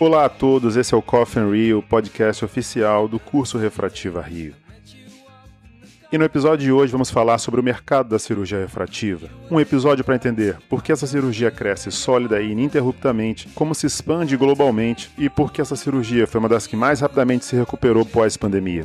Olá 0.00 0.26
a 0.26 0.28
todos, 0.28 0.76
esse 0.76 0.94
é 0.94 0.96
o 0.96 1.02
Coffin 1.02 1.50
Rio, 1.50 1.82
podcast 1.82 2.44
oficial 2.44 3.08
do 3.08 3.18
curso 3.18 3.58
Refrativa 3.58 4.22
Rio. 4.22 4.54
E 6.12 6.16
no 6.16 6.24
episódio 6.24 6.66
de 6.66 6.70
hoje 6.70 6.92
vamos 6.92 7.10
falar 7.10 7.38
sobre 7.38 7.60
o 7.60 7.64
mercado 7.64 8.08
da 8.08 8.18
cirurgia 8.18 8.60
refrativa. 8.60 9.28
Um 9.50 9.58
episódio 9.58 10.04
para 10.04 10.14
entender 10.14 10.56
por 10.68 10.84
que 10.84 10.92
essa 10.92 11.04
cirurgia 11.04 11.50
cresce 11.50 11.90
sólida 11.90 12.40
e 12.40 12.52
ininterruptamente, 12.52 13.48
como 13.56 13.74
se 13.74 13.88
expande 13.88 14.36
globalmente 14.36 15.10
e 15.18 15.28
por 15.28 15.52
que 15.52 15.60
essa 15.60 15.74
cirurgia 15.74 16.28
foi 16.28 16.38
uma 16.38 16.48
das 16.48 16.68
que 16.68 16.76
mais 16.76 17.00
rapidamente 17.00 17.44
se 17.44 17.56
recuperou 17.56 18.06
pós-pandemia. 18.06 18.84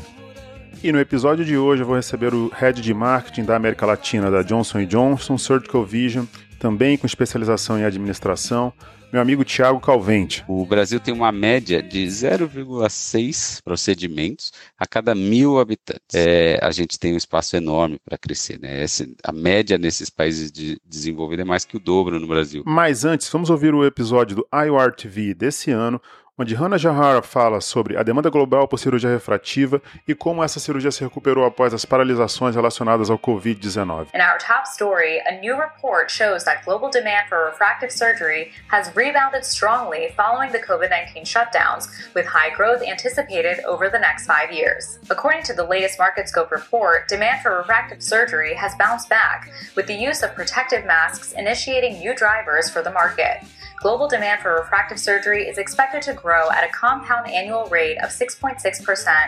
E 0.84 0.92
no 0.92 1.00
episódio 1.00 1.46
de 1.46 1.56
hoje 1.56 1.84
eu 1.84 1.88
vou 1.88 1.96
receber 1.96 2.34
o 2.34 2.52
Head 2.56 2.82
de 2.82 2.92
Marketing 2.92 3.44
da 3.44 3.56
América 3.56 3.86
Latina 3.86 4.32
da 4.32 4.42
Johnson 4.42 4.84
Johnson 4.84 5.38
Surgical 5.38 5.86
Vision, 5.86 6.26
também 6.58 6.98
com 6.98 7.06
especialização 7.06 7.78
em 7.78 7.84
administração, 7.84 8.74
meu 9.14 9.22
amigo 9.22 9.46
Tiago 9.46 9.80
Calvente. 9.80 10.44
O 10.48 10.66
Brasil 10.66 11.00
tem 11.00 11.14
uma 11.14 11.32
média 11.32 11.84
de 11.84 12.04
0,6 12.08 13.62
procedimentos 13.64 14.52
a 14.76 14.88
cada 14.88 15.14
mil 15.14 15.60
habitantes. 15.60 16.16
É, 16.16 16.58
a 16.60 16.72
gente 16.72 16.98
tem 16.98 17.14
um 17.14 17.18
espaço 17.18 17.56
enorme 17.56 18.00
para 18.04 18.18
crescer. 18.18 18.60
Né? 18.60 18.82
Essa, 18.82 19.06
a 19.24 19.32
média 19.32 19.78
nesses 19.78 20.10
países 20.10 20.52
de 20.52 20.82
desenvolvidos 20.84 21.44
é 21.44 21.48
mais 21.48 21.64
que 21.64 21.78
o 21.78 21.80
dobro 21.80 22.20
no 22.20 22.26
Brasil. 22.26 22.64
Mas 22.66 23.06
antes, 23.06 23.30
vamos 23.30 23.52
ouvir 23.52 23.76
o 23.76 23.86
episódio 23.86 24.38
do 24.38 24.48
IOR 24.52 24.92
TV 24.96 25.36
desse 25.36 25.70
ano, 25.70 26.02
onde 26.38 26.56
Hannah 26.56 26.80
Jahara 26.80 27.22
fala 27.22 27.62
sobre 27.62 27.96
a 27.96 28.02
demanda 28.02 28.28
global 28.28 28.68
por 28.68 28.80
cirurgia 28.80 29.10
refrativa 29.10 29.80
e 30.08 30.16
como 30.16 30.44
essa 30.44 30.60
cirurgia 30.60 30.92
se 30.92 31.04
recuperou 31.04 31.46
após 31.46 31.76
as 31.76 31.86
paralisações 31.86 32.56
relacionadas 32.56 33.12
ao 33.12 33.20
Covid-19. 33.20 34.08
In 34.16 34.22
our 34.22 34.40
top 34.40 34.66
story, 34.66 35.20
a 35.28 35.40
new 35.40 35.56
report 35.56 36.12
shows 36.12 36.44
that 36.44 36.66
global 36.66 36.90
demand 36.90 37.30
for 37.30 37.46
refractive 37.46 37.92
surgery 37.92 38.52
has 38.72 38.92
rebounded 38.96 39.46
strongly 39.46 40.12
following 40.18 40.52
the 40.52 40.60
COVID-19 40.60 41.24
shutdowns, 41.24 41.88
with 42.16 42.26
high 42.26 42.50
growth 42.50 42.82
anticipated 42.82 43.64
over 43.68 43.88
the 43.88 44.00
next 44.00 44.26
five 44.26 44.52
years. 44.52 44.98
According 45.12 45.44
to 45.44 45.54
the 45.54 45.64
latest 45.64 46.00
MarketScope 46.00 46.50
report, 46.50 47.08
demand 47.08 47.44
for 47.44 47.58
refractive 47.58 48.02
surgery 48.02 48.56
has 48.56 48.74
bounced 48.80 49.08
back, 49.08 49.52
with 49.76 49.86
the 49.86 49.94
use 49.94 50.24
of 50.24 50.34
protective 50.34 50.84
masks 50.84 51.34
initiating 51.34 52.00
new 52.00 52.16
drivers 52.16 52.72
for 52.72 52.82
the 52.82 52.92
market. 52.92 53.44
Global 53.84 54.08
demand 54.08 54.42
for 54.42 54.56
refractive 54.56 54.98
surgery 54.98 55.46
is 55.46 55.58
expected 55.58 56.02
to 56.02 56.14
grow 56.14 56.50
at 56.52 56.64
a 56.64 56.72
compound 56.72 57.30
annual 57.30 57.66
rate 57.66 57.98
of 57.98 58.10
6.6% 58.10 58.62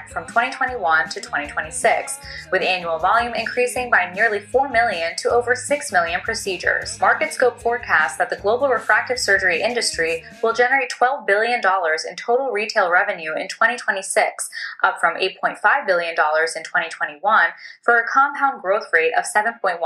from 0.08 0.26
2021 0.28 1.10
to 1.10 1.20
2026, 1.20 2.20
with 2.54 2.62
annual 2.62 2.98
volume 2.98 3.34
increasing 3.36 3.92
by 3.92 4.10
nearly 4.16 4.40
4 4.40 4.70
million 4.70 5.14
to 5.18 5.30
over 5.30 5.58
6 5.58 5.92
million 5.92 6.22
procedures. 6.22 6.98
MarketScope 7.00 7.62
forecasts 7.62 8.18
that 8.18 8.30
the 8.30 8.38
global 8.38 8.70
refractive 8.70 9.20
surgery 9.20 9.62
industry 9.62 10.24
will 10.42 10.54
generate 10.54 10.90
$12 10.90 11.28
billion 11.28 11.60
in 11.60 12.16
total 12.16 12.52
retail 12.52 12.90
revenue 12.90 13.34
in 13.36 13.50
2026, 13.50 14.50
up 14.84 15.02
from 15.02 15.18
$8.5 15.18 15.86
billion 15.86 16.12
in 16.12 16.64
2021, 16.64 17.48
for 17.84 17.98
a 17.98 18.08
compound 18.08 18.62
growth 18.62 18.88
rate 18.94 19.12
of 19.18 19.26
7.1%. 19.26 19.80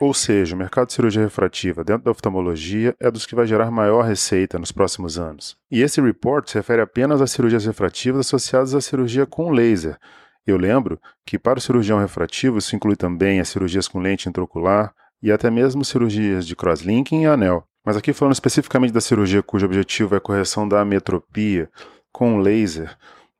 Ou 0.00 0.14
seja, 0.14 0.54
o 0.54 0.58
mercado 0.58 0.86
de 0.86 0.92
cirurgia 0.92 1.24
refrativa 1.24 1.82
dentro 1.82 2.04
da 2.04 2.12
oftalmologia 2.12 2.94
é 3.00 3.10
dos 3.10 3.26
que 3.26 3.34
vai 3.34 3.48
gerar 3.48 3.68
maior 3.72 3.95
maior 3.96 4.08
receita 4.08 4.58
nos 4.58 4.72
próximos 4.72 5.18
anos. 5.18 5.56
E 5.70 5.82
esse 5.82 6.00
report 6.00 6.48
se 6.48 6.58
refere 6.58 6.82
apenas 6.82 7.20
às 7.20 7.30
cirurgias 7.30 7.64
refrativas 7.64 8.26
associadas 8.26 8.74
à 8.74 8.80
cirurgia 8.80 9.26
com 9.26 9.50
laser. 9.50 9.98
Eu 10.46 10.56
lembro 10.56 11.00
que 11.24 11.38
para 11.38 11.58
o 11.58 11.62
cirurgião 11.62 11.98
refrativo 11.98 12.58
isso 12.58 12.76
inclui 12.76 12.96
também 12.96 13.40
as 13.40 13.48
cirurgias 13.48 13.88
com 13.88 14.00
lente 14.00 14.28
intraocular 14.28 14.94
e 15.22 15.32
até 15.32 15.50
mesmo 15.50 15.84
cirurgias 15.84 16.46
de 16.46 16.54
crosslinking 16.54 17.22
e 17.22 17.26
anel. 17.26 17.64
Mas 17.84 17.96
aqui 17.96 18.12
falando 18.12 18.34
especificamente 18.34 18.92
da 18.92 19.00
cirurgia 19.00 19.42
cujo 19.42 19.66
objetivo 19.66 20.14
é 20.14 20.18
a 20.18 20.20
correção 20.20 20.68
da 20.68 20.80
ametropia 20.80 21.68
com 22.12 22.38
laser, 22.38 22.96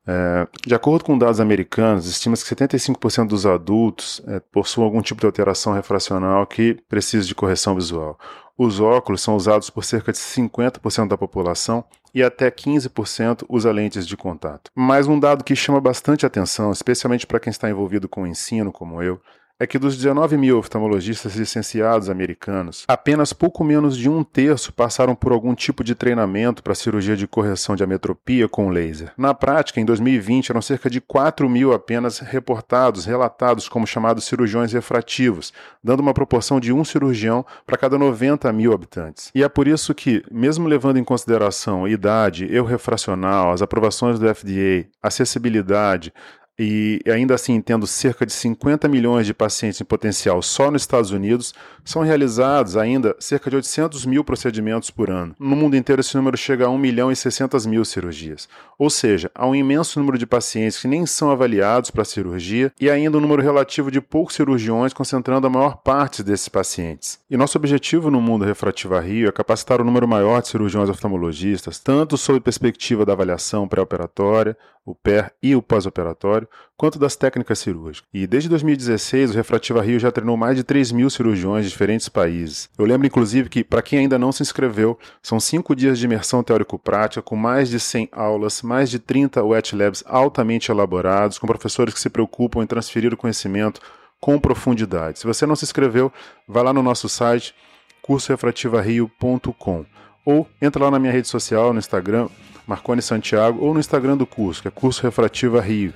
é, 0.06 0.47
de 0.65 0.75
acordo 0.75 1.05
com 1.05 1.19
dados 1.19 1.41
americanos, 1.41 2.06
estima-se 2.06 2.44
que 2.44 2.55
75% 2.55 3.27
dos 3.27 3.44
adultos 3.44 4.22
é, 4.28 4.39
possuem 4.39 4.84
algum 4.84 5.03
tipo 5.03 5.21
de 5.21 5.27
alteração 5.27 5.72
refracional 5.72 6.47
que 6.47 6.75
precisa 6.89 7.27
de 7.27 7.34
correção 7.34 7.75
visual. 7.75 8.19
Os 8.56 8.81
óculos 8.81 9.21
são 9.21 9.37
usados 9.37 9.69
por 9.69 9.84
cerca 9.84 10.12
de 10.12 10.19
50% 10.19 11.09
da 11.09 11.19
população 11.19 11.84
e 12.15 12.22
até 12.22 12.50
15% 12.50 13.44
usa 13.49 13.71
lentes 13.71 14.06
de 14.06 14.17
contato. 14.17 14.71
Mas 14.75 15.06
um 15.06 15.21
dado 15.21 15.44
que 15.44 15.55
chama 15.55 15.81
bastante 15.81 16.25
atenção, 16.25 16.73
especialmente 16.73 17.27
para 17.27 17.41
quem 17.41 17.50
está 17.50 17.69
envolvido 17.69 18.09
com 18.09 18.23
o 18.23 18.27
ensino, 18.27 18.73
como 18.73 19.03
eu, 19.03 19.21
é 19.59 19.67
que 19.67 19.78
dos 19.78 19.97
19 19.97 20.37
mil 20.37 20.59
oftalmologistas 20.59 21.34
licenciados 21.34 22.11
americanos, 22.11 22.84
apenas 22.87 23.33
pouco 23.33 23.65
menos 23.65 23.97
de 23.97 24.09
um 24.09 24.22
terço 24.22 24.72
passaram 24.72 25.15
por 25.15 25.33
algum 25.33 25.55
tipo 25.55 25.83
de 25.83 25.94
treinamento 25.94 26.62
para 26.62 26.75
cirurgia 26.75 27.17
de 27.17 27.27
correção 27.27 27.75
de 27.75 27.83
ametropia 27.83 28.49
com 28.49 28.69
laser. 28.69 29.12
Na 29.17 29.33
prática, 29.33 29.81
em 29.81 29.84
2020, 29.84 30.50
eram 30.50 30.61
cerca 30.61 30.91
de 30.91 31.00
4 31.00 31.49
mil 31.49 31.72
apenas 31.72 32.19
reportados, 32.19 33.06
relatados 33.06 33.67
como 33.69 33.87
chamados 33.87 34.25
cirurgiões 34.25 34.72
refrativos, 34.72 35.53
dando 35.83 36.00
uma 36.00 36.12
proporção 36.12 36.61
de 36.61 36.73
um 36.73 36.84
cirurgião 36.84 37.44
para 37.67 37.78
cada 37.78 37.97
90 37.97 38.53
mil 38.53 38.75
habitantes. 38.75 39.31
E 39.34 39.43
é 39.43 39.49
por 39.49 39.67
isso 39.67 39.94
que, 39.94 40.23
mesmo 40.31 40.69
levando 40.69 40.99
em 40.99 41.05
consideração 41.05 41.88
idade, 41.88 42.44
erro 42.53 42.67
refracional, 42.67 43.53
as 43.53 43.62
aprovações 43.62 44.19
do 44.19 44.34
FDA, 44.34 44.87
acessibilidade, 45.03 46.12
e 46.59 47.00
ainda 47.06 47.34
assim 47.34 47.61
tendo 47.61 47.87
cerca 47.87 48.25
de 48.25 48.33
50 48.33 48.89
milhões 48.89 49.27
de 49.27 49.34
pacientes 49.34 49.81
em 49.81 49.84
potencial 49.84 50.41
só 50.43 50.71
nos 50.71 50.83
Estados 50.83 51.11
Unidos, 51.11 51.55
são 51.84 52.03
realizados 52.03 52.77
ainda 52.77 53.15
cerca 53.19 53.50
de 53.50 53.56
800 53.56 54.06
mil 54.06 54.25
procedimentos 54.25 54.91
por 54.91 55.11
ano. 55.11 55.34
No 55.39 55.55
mundo 55.55 55.77
inteiro, 55.77 56.00
esse 56.00 56.17
número 56.17 56.37
chega 56.37 56.67
a 56.67 56.71
1 56.71 56.78
milhão 56.78 57.12
e 57.12 57.17
600 57.17 57.67
mil 57.67 57.84
cirurgias. 57.84 58.49
Ou 58.78 58.91
seja, 58.91 59.31
há 59.34 59.47
um 59.47 59.55
imenso 59.55 59.99
número 59.99 60.19
de 60.19 60.27
pacientes 60.27 60.78
que 60.78 60.89
nem 60.89 61.06
são 61.06 61.31
avaliados 61.31 61.91
para 61.91 62.05
cirurgia 62.05 62.73
e 62.81 62.91
ainda 62.91 63.19
um 63.19 63.21
número 63.21 63.43
relativo 63.43 63.91
de 63.91 64.00
poucos 64.00 64.34
cirurgiões 64.34 64.93
concentrando 64.93 65.47
a 65.47 65.50
maior 65.50 65.77
parte 65.77 66.23
desses 66.23 66.49
pacientes. 66.49 67.19
E 67.31 67.37
nosso 67.37 67.56
objetivo 67.59 68.11
no 68.11 68.21
mundo 68.21 68.44
refrativo 68.44 68.99
Rio 68.99 69.28
é 69.28 69.33
capacitar 69.33 69.81
o 69.81 69.83
um 69.83 69.87
número 69.87 70.09
maior 70.09 70.41
de 70.41 70.49
cirurgiões 70.49 70.88
oftalmologistas, 70.88 71.78
tanto 71.78 72.17
sob 72.17 72.41
perspectiva 72.41 73.05
da 73.05 73.12
avaliação 73.12 73.69
pré-operatória, 73.69 74.56
o 74.84 74.94
PER 74.94 75.33
e 75.43 75.56
o 75.56 75.61
pós-operatório, 75.61 76.45
quanto 76.76 76.98
das 76.98 77.16
técnicas 77.16 77.58
cirúrgicas. 77.58 78.08
E 78.12 78.26
desde 78.26 78.48
2016, 78.48 79.30
o 79.30 79.34
Refrativa 79.34 79.82
Rio 79.82 79.98
já 79.98 80.10
treinou 80.10 80.36
mais 80.36 80.56
de 80.56 80.64
3 80.64 80.92
mil 80.92 81.08
cirurgiões 81.10 81.64
de 81.64 81.70
diferentes 81.70 82.08
países. 82.08 82.68
Eu 82.78 82.84
lembro, 82.84 83.06
inclusive, 83.06 83.48
que, 83.48 83.64
para 83.64 83.82
quem 83.82 84.00
ainda 84.00 84.18
não 84.18 84.32
se 84.32 84.42
inscreveu, 84.42 84.98
são 85.22 85.40
5 85.40 85.74
dias 85.74 85.98
de 85.98 86.04
imersão 86.04 86.42
teórico-prática, 86.42 87.22
com 87.22 87.36
mais 87.36 87.68
de 87.68 87.80
100 87.80 88.08
aulas, 88.12 88.62
mais 88.62 88.90
de 88.90 88.98
30 88.98 89.42
wet 89.44 89.74
labs 89.74 90.04
altamente 90.06 90.70
elaborados, 90.70 91.38
com 91.38 91.46
professores 91.46 91.94
que 91.94 92.00
se 92.00 92.10
preocupam 92.10 92.62
em 92.62 92.66
transferir 92.66 93.12
o 93.12 93.16
conhecimento 93.16 93.80
com 94.20 94.38
profundidade. 94.38 95.18
Se 95.18 95.26
você 95.26 95.46
não 95.46 95.56
se 95.56 95.64
inscreveu, 95.64 96.12
vá 96.48 96.62
lá 96.62 96.72
no 96.72 96.82
nosso 96.82 97.08
site 97.08 97.54
cursorefrativario.com 98.02 99.84
ou 100.26 100.48
entra 100.60 100.84
lá 100.84 100.90
na 100.90 100.98
minha 100.98 101.12
rede 101.12 101.28
social, 101.28 101.72
no 101.72 101.78
Instagram, 101.78 102.28
Marcone 102.66 103.00
Santiago, 103.00 103.64
ou 103.64 103.72
no 103.72 103.78
Instagram 103.78 104.16
do 104.16 104.26
curso, 104.26 104.60
que 104.60 104.66
é 104.68 104.70
Curso 104.72 105.00
Refrativa 105.02 105.60
Rio. 105.60 105.94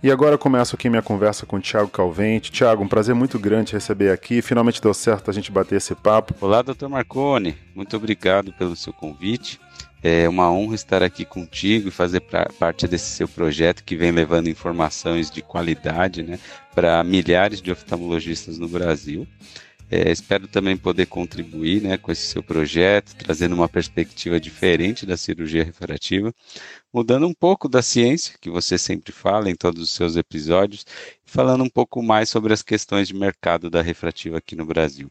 E 0.00 0.12
agora 0.12 0.38
começo 0.38 0.76
aqui 0.76 0.88
minha 0.88 1.02
conversa 1.02 1.44
com 1.44 1.56
o 1.56 1.60
Thiago 1.60 1.88
Calvente. 1.88 2.52
Thiago, 2.52 2.84
um 2.84 2.88
prazer 2.88 3.16
muito 3.16 3.36
grande 3.36 3.72
receber 3.72 4.12
aqui. 4.12 4.40
Finalmente 4.40 4.80
deu 4.80 4.94
certo 4.94 5.28
a 5.28 5.34
gente 5.34 5.50
bater 5.50 5.74
esse 5.74 5.92
papo. 5.92 6.36
Olá, 6.40 6.62
doutor 6.62 6.88
Marcone. 6.88 7.56
Muito 7.74 7.96
obrigado 7.96 8.52
pelo 8.52 8.76
seu 8.76 8.92
convite. 8.92 9.58
É 10.00 10.28
uma 10.28 10.52
honra 10.52 10.76
estar 10.76 11.02
aqui 11.02 11.24
contigo 11.24 11.88
e 11.88 11.90
fazer 11.90 12.20
parte 12.20 12.86
desse 12.86 13.06
seu 13.06 13.26
projeto 13.26 13.82
que 13.82 13.96
vem 13.96 14.12
levando 14.12 14.48
informações 14.48 15.32
de 15.32 15.42
qualidade 15.42 16.22
né, 16.22 16.38
para 16.76 17.02
milhares 17.02 17.60
de 17.60 17.72
oftalmologistas 17.72 18.56
no 18.56 18.68
Brasil. 18.68 19.26
É, 19.90 20.10
espero 20.10 20.46
também 20.46 20.76
poder 20.76 21.06
contribuir 21.06 21.82
né, 21.82 21.96
com 21.96 22.12
esse 22.12 22.26
seu 22.26 22.42
projeto, 22.42 23.16
trazendo 23.16 23.54
uma 23.54 23.68
perspectiva 23.68 24.38
diferente 24.38 25.06
da 25.06 25.16
cirurgia 25.16 25.64
refrativa, 25.64 26.32
mudando 26.92 27.26
um 27.26 27.32
pouco 27.34 27.68
da 27.68 27.80
ciência, 27.82 28.36
que 28.40 28.50
você 28.50 28.76
sempre 28.76 29.12
fala 29.12 29.50
em 29.50 29.54
todos 29.56 29.82
os 29.82 29.90
seus 29.90 30.16
episódios, 30.16 30.84
e 31.26 31.30
falando 31.30 31.64
um 31.64 31.70
pouco 31.70 32.02
mais 32.02 32.28
sobre 32.28 32.52
as 32.52 32.62
questões 32.62 33.08
de 33.08 33.14
mercado 33.14 33.70
da 33.70 33.80
refrativa 33.80 34.38
aqui 34.38 34.54
no 34.54 34.66
Brasil. 34.66 35.10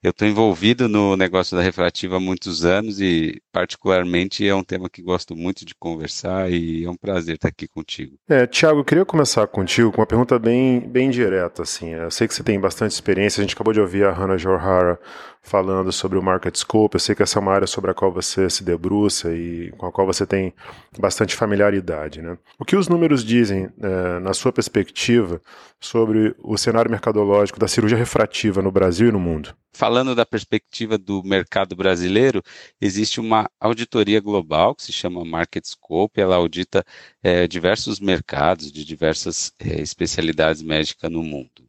Eu 0.00 0.10
estou 0.10 0.28
envolvido 0.28 0.88
no 0.88 1.16
negócio 1.16 1.56
da 1.56 1.62
refrativa 1.62 2.16
há 2.16 2.20
muitos 2.20 2.64
anos 2.64 3.00
e, 3.00 3.42
particularmente, 3.52 4.46
é 4.46 4.54
um 4.54 4.62
tema 4.62 4.88
que 4.88 5.02
gosto 5.02 5.34
muito 5.34 5.64
de 5.64 5.74
conversar 5.74 6.48
e 6.50 6.84
é 6.84 6.90
um 6.90 6.96
prazer 6.96 7.34
estar 7.34 7.48
aqui 7.48 7.66
contigo. 7.66 8.16
É, 8.28 8.46
Tiago, 8.46 8.78
eu 8.78 8.84
queria 8.84 9.04
começar 9.04 9.44
contigo 9.48 9.90
com 9.90 10.00
uma 10.00 10.06
pergunta 10.06 10.38
bem, 10.38 10.80
bem 10.80 11.10
direta. 11.10 11.62
Assim. 11.62 11.94
Eu 11.94 12.12
sei 12.12 12.28
que 12.28 12.34
você 12.34 12.44
tem 12.44 12.60
bastante 12.60 12.92
experiência, 12.92 13.40
a 13.40 13.44
gente 13.44 13.54
acabou 13.54 13.72
de 13.72 13.80
ouvir 13.80 14.04
a 14.04 14.12
Hannah 14.12 14.38
Johara 14.38 15.00
falando 15.48 15.90
sobre 15.90 16.18
o 16.18 16.22
market 16.22 16.54
scope. 16.56 16.96
Eu 16.96 17.00
sei 17.00 17.14
que 17.14 17.22
essa 17.22 17.38
é 17.38 17.42
uma 17.42 17.52
área 17.52 17.66
sobre 17.66 17.90
a 17.90 17.94
qual 17.94 18.12
você 18.12 18.48
se 18.50 18.62
debruça 18.62 19.34
e 19.34 19.72
com 19.78 19.86
a 19.86 19.92
qual 19.92 20.06
você 20.06 20.26
tem 20.26 20.54
bastante 20.98 21.34
familiaridade. 21.34 22.20
Né? 22.20 22.36
O 22.58 22.64
que 22.64 22.76
os 22.76 22.88
números 22.88 23.24
dizem, 23.24 23.68
é, 23.80 24.18
na 24.20 24.34
sua 24.34 24.52
perspectiva, 24.52 25.40
sobre 25.80 26.34
o 26.38 26.56
cenário 26.56 26.90
mercadológico 26.90 27.58
da 27.58 27.66
cirurgia 27.66 27.96
refrativa 27.96 28.60
no 28.60 28.70
Brasil 28.70 29.08
e 29.08 29.12
no 29.12 29.18
mundo? 29.18 29.54
Falando 29.72 30.14
da 30.14 30.26
perspectiva 30.26 30.98
do 30.98 31.22
mercado 31.22 31.76
brasileiro, 31.76 32.42
existe 32.80 33.20
uma 33.20 33.48
auditoria 33.60 34.20
global 34.20 34.74
que 34.74 34.82
se 34.82 34.92
chama 34.92 35.24
Market 35.24 35.64
Scope. 35.64 36.20
Ela 36.20 36.36
audita 36.36 36.84
é, 37.22 37.46
diversos 37.46 38.00
mercados 38.00 38.72
de 38.72 38.84
diversas 38.84 39.52
é, 39.58 39.80
especialidades 39.80 40.62
médicas 40.62 41.10
no 41.10 41.22
mundo. 41.22 41.67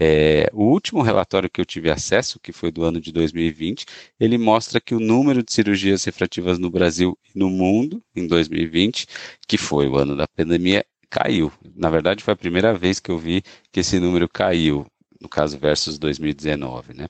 É, 0.00 0.48
o 0.52 0.64
último 0.64 1.02
relatório 1.02 1.50
que 1.50 1.60
eu 1.60 1.64
tive 1.64 1.90
acesso, 1.90 2.40
que 2.40 2.52
foi 2.52 2.72
do 2.72 2.82
ano 2.82 3.00
de 3.00 3.12
2020, 3.12 3.86
ele 4.18 4.36
mostra 4.38 4.80
que 4.80 4.94
o 4.94 5.00
número 5.00 5.42
de 5.42 5.52
cirurgias 5.52 6.04
refrativas 6.04 6.58
no 6.58 6.70
Brasil 6.70 7.16
e 7.34 7.38
no 7.38 7.48
mundo, 7.48 8.02
em 8.14 8.26
2020, 8.26 9.06
que 9.46 9.56
foi 9.56 9.88
o 9.88 9.96
ano 9.96 10.16
da 10.16 10.26
pandemia, 10.26 10.84
caiu. 11.08 11.52
Na 11.76 11.90
verdade, 11.90 12.24
foi 12.24 12.34
a 12.34 12.36
primeira 12.36 12.74
vez 12.74 12.98
que 12.98 13.10
eu 13.10 13.18
vi 13.18 13.42
que 13.70 13.80
esse 13.80 14.00
número 14.00 14.28
caiu, 14.28 14.86
no 15.20 15.28
caso 15.28 15.58
versus 15.58 15.98
2019, 15.98 16.94
né? 16.94 17.06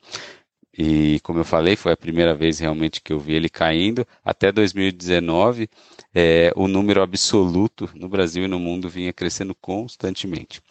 E 0.77 1.21
como 1.21 1.41
eu 1.41 1.45
falei, 1.45 1.77
foi 1.77 1.93
a 1.93 1.97
primeira 1.97 2.35
vez 2.35 2.59
realmente 2.59 3.01
que 3.03 3.13
eu 3.13 3.21
vi 3.21 3.35
ele 3.35 3.49
caindo. 3.51 4.07
Até 4.25 4.51
2019, 4.51 5.69
é, 6.15 6.53
o 6.57 6.67
número 6.67 7.03
absoluto 7.03 7.91
no 7.95 8.09
Brasil 8.09 8.45
e 8.45 8.49
no 8.49 8.59
mundo 8.59 8.89
vinha 8.89 9.13
crescendo 9.13 9.55
constantemente. 9.55 10.63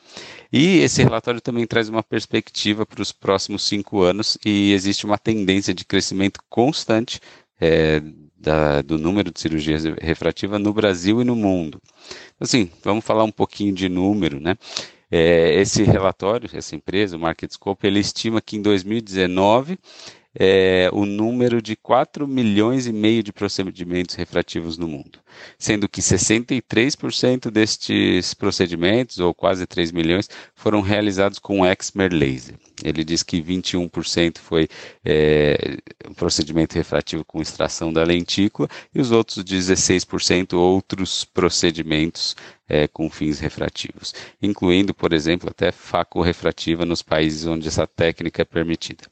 E 0.52 0.80
esse 0.80 1.04
relatório 1.04 1.40
também 1.40 1.68
traz 1.68 1.88
uma 1.88 2.02
perspectiva 2.02 2.86
para 2.86 3.02
os 3.02 3.12
próximos 3.12 3.64
cinco 3.64 4.02
anos 4.02 4.38
e 4.44 4.74
existe 4.74 5.06
uma 5.06 5.20
tendência 5.20 5.74
de 5.74 5.86
crescimento 5.86 6.40
constante 6.50 7.20
é, 7.60 8.02
da, 8.36 8.82
do 8.82 8.98
número 8.98 9.32
de 9.32 9.40
cirurgias 9.40 9.84
refrativas 10.02 10.60
no 10.60 10.74
Brasil 10.74 11.22
e 11.22 11.24
no 11.24 11.36
mundo. 11.36 11.80
Assim, 12.40 12.72
vamos 12.84 13.06
falar 13.06 13.24
um 13.24 13.32
pouquinho 13.32 13.74
de 13.74 13.88
número, 13.88 14.40
né? 14.40 14.58
É, 15.12 15.60
esse 15.60 15.84
relatório, 15.84 16.50
essa 16.54 16.76
empresa, 16.76 17.18
o 17.18 17.20
MarketScope, 17.20 17.86
ele 17.86 18.00
estima 18.00 18.42
que 18.42 18.56
em 18.56 18.62
2019 18.62 19.78
é, 20.34 20.90
o 20.94 21.06
número 21.06 21.62
de 21.62 21.76
4 21.76 22.28
milhões 22.28 22.88
e 22.88 22.94
meio 22.94 23.22
de 23.22 23.34
procedimentos 23.34 24.16
refrativos 24.16 24.78
no 24.78 24.88
mundo, 24.88 25.20
sendo 25.58 25.90
que 25.90 26.02
63% 26.02 27.52
destes 27.52 28.34
procedimentos, 28.34 29.20
ou 29.20 29.34
quase 29.34 29.68
3 29.68 29.92
milhões, 29.92 30.30
foram 30.56 30.80
realizados 30.80 31.38
com 31.38 31.66
Exmer 31.66 32.14
Laser. 32.14 32.56
Ele 32.84 33.04
diz 33.04 33.24
que 33.24 33.42
21% 33.42 34.40
foi 34.40 34.68
é, 35.04 35.78
um 36.10 36.14
procedimento 36.14 36.76
refrativo 36.76 37.24
com 37.26 37.42
extração 37.42 37.92
da 37.92 38.04
lentícula 38.04 38.68
e 38.94 39.00
os 39.00 39.12
outros 39.12 39.44
16% 39.44 40.54
outros 40.54 41.24
procedimentos 41.26 42.36
é, 42.68 42.88
com 42.88 43.10
fins 43.10 43.40
refrativos, 43.40 44.14
incluindo, 44.42 44.94
por 44.94 45.14
exemplo, 45.14 45.50
até 45.50 45.72
faco 45.72 46.22
refrativa 46.22 46.86
nos 46.86 47.02
países 47.02 47.46
onde 47.46 47.68
essa 47.68 47.86
técnica 47.86 48.42
é 48.42 48.46
permitida. 48.46 49.04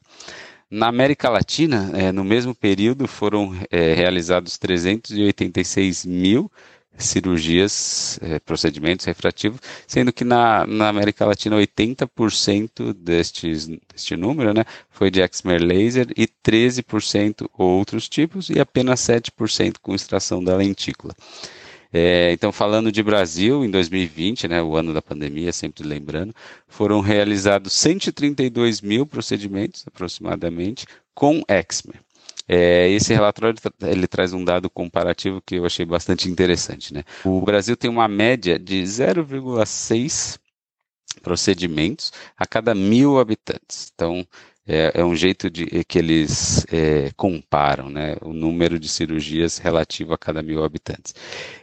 Na 0.70 0.86
América 0.86 1.28
Latina, 1.28 1.90
é, 1.94 2.12
no 2.12 2.22
mesmo 2.22 2.54
período, 2.54 3.08
foram 3.08 3.52
é, 3.70 3.92
realizados 3.92 4.56
386 4.56 6.06
mil 6.06 6.50
cirurgias, 6.98 8.18
é, 8.22 8.38
procedimentos 8.38 9.06
refrativos, 9.06 9.60
sendo 9.86 10.12
que 10.12 10.24
na, 10.24 10.66
na 10.66 10.88
América 10.88 11.24
Latina 11.24 11.56
80% 11.56 12.92
destes, 12.92 13.66
deste 13.66 14.16
número 14.16 14.52
né, 14.52 14.64
foi 14.90 15.10
de 15.10 15.20
excimer 15.20 15.62
laser 15.62 16.08
e 16.16 16.26
13% 16.26 17.48
outros 17.56 18.08
tipos 18.08 18.50
e 18.50 18.60
apenas 18.60 19.00
7% 19.00 19.76
com 19.80 19.94
extração 19.94 20.42
da 20.42 20.56
lentícula. 20.56 21.14
É, 21.92 22.32
então, 22.32 22.52
falando 22.52 22.92
de 22.92 23.02
Brasil, 23.02 23.64
em 23.64 23.70
2020, 23.70 24.46
né, 24.46 24.62
o 24.62 24.76
ano 24.76 24.94
da 24.94 25.02
pandemia, 25.02 25.52
sempre 25.52 25.82
lembrando, 25.82 26.32
foram 26.68 27.00
realizados 27.00 27.72
132 27.72 28.80
mil 28.80 29.04
procedimentos, 29.04 29.84
aproximadamente, 29.86 30.86
com 31.12 31.42
Exmer. 31.48 32.00
É, 32.52 32.88
esse 32.88 33.14
relatório 33.14 33.56
ele 33.80 34.08
traz 34.08 34.32
um 34.32 34.44
dado 34.44 34.68
comparativo 34.68 35.40
que 35.40 35.54
eu 35.54 35.64
achei 35.64 35.86
bastante 35.86 36.28
interessante. 36.28 36.92
Né? 36.92 37.04
O 37.24 37.40
Brasil 37.42 37.76
tem 37.76 37.88
uma 37.88 38.08
média 38.08 38.58
de 38.58 38.82
0,6 38.82 40.36
procedimentos 41.22 42.12
a 42.36 42.44
cada 42.44 42.74
mil 42.74 43.20
habitantes. 43.20 43.92
Então, 43.94 44.26
é, 44.66 44.92
é 45.00 45.04
um 45.04 45.14
jeito 45.14 45.50
de 45.50 45.66
que 45.84 45.98
eles 45.98 46.64
é, 46.72 47.10
comparam 47.16 47.88
né, 47.90 48.16
o 48.22 48.32
número 48.32 48.78
de 48.78 48.88
cirurgias 48.88 49.58
relativo 49.58 50.12
a 50.12 50.18
cada 50.18 50.42
mil 50.42 50.62
habitantes. 50.64 51.14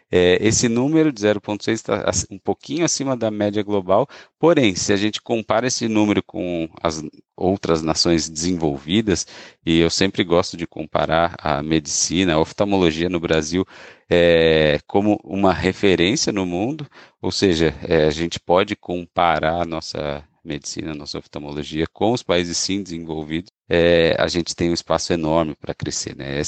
É, 0.09 0.38
esse 0.41 0.69
número 0.69 1.11
de 1.11 1.21
0,6 1.21 1.73
está 1.73 2.11
um 2.31 2.39
pouquinho 2.39 2.85
acima 2.85 3.15
da 3.15 3.29
média 3.29 3.61
global, 3.61 4.07
porém, 4.39 4.73
se 4.73 4.94
a 4.94 4.95
gente 4.95 5.21
compara 5.21 5.67
esse 5.67 5.88
número 5.89 6.23
com 6.23 6.69
as 6.81 7.03
outras 7.35 7.81
nações 7.81 8.29
desenvolvidas, 8.29 9.27
e 9.65 9.79
eu 9.79 9.89
sempre 9.89 10.23
gosto 10.23 10.55
de 10.55 10.65
comparar 10.65 11.35
a 11.38 11.61
medicina, 11.61 12.35
a 12.35 12.39
oftalmologia 12.39 13.09
no 13.09 13.19
Brasil 13.19 13.65
é, 14.09 14.79
como 14.88 15.19
uma 15.25 15.53
referência 15.53 16.31
no 16.31 16.45
mundo, 16.45 16.88
ou 17.21 17.31
seja, 17.31 17.75
é, 17.83 18.05
a 18.05 18.09
gente 18.09 18.39
pode 18.39 18.77
comparar 18.77 19.61
a 19.61 19.65
nossa 19.65 20.23
medicina, 20.47 20.94
nossa 20.94 21.19
oftalmologia 21.19 21.85
com 21.91 22.11
os 22.11 22.23
países 22.23 22.57
sim 22.57 22.81
desenvolvidos, 22.81 23.51
é, 23.69 24.15
a 24.17 24.27
gente 24.27 24.55
tem 24.55 24.69
um 24.69 24.73
espaço 24.73 25.13
enorme 25.13 25.55
para 25.55 25.73
crescer. 25.73 26.15
Né? 26.15 26.41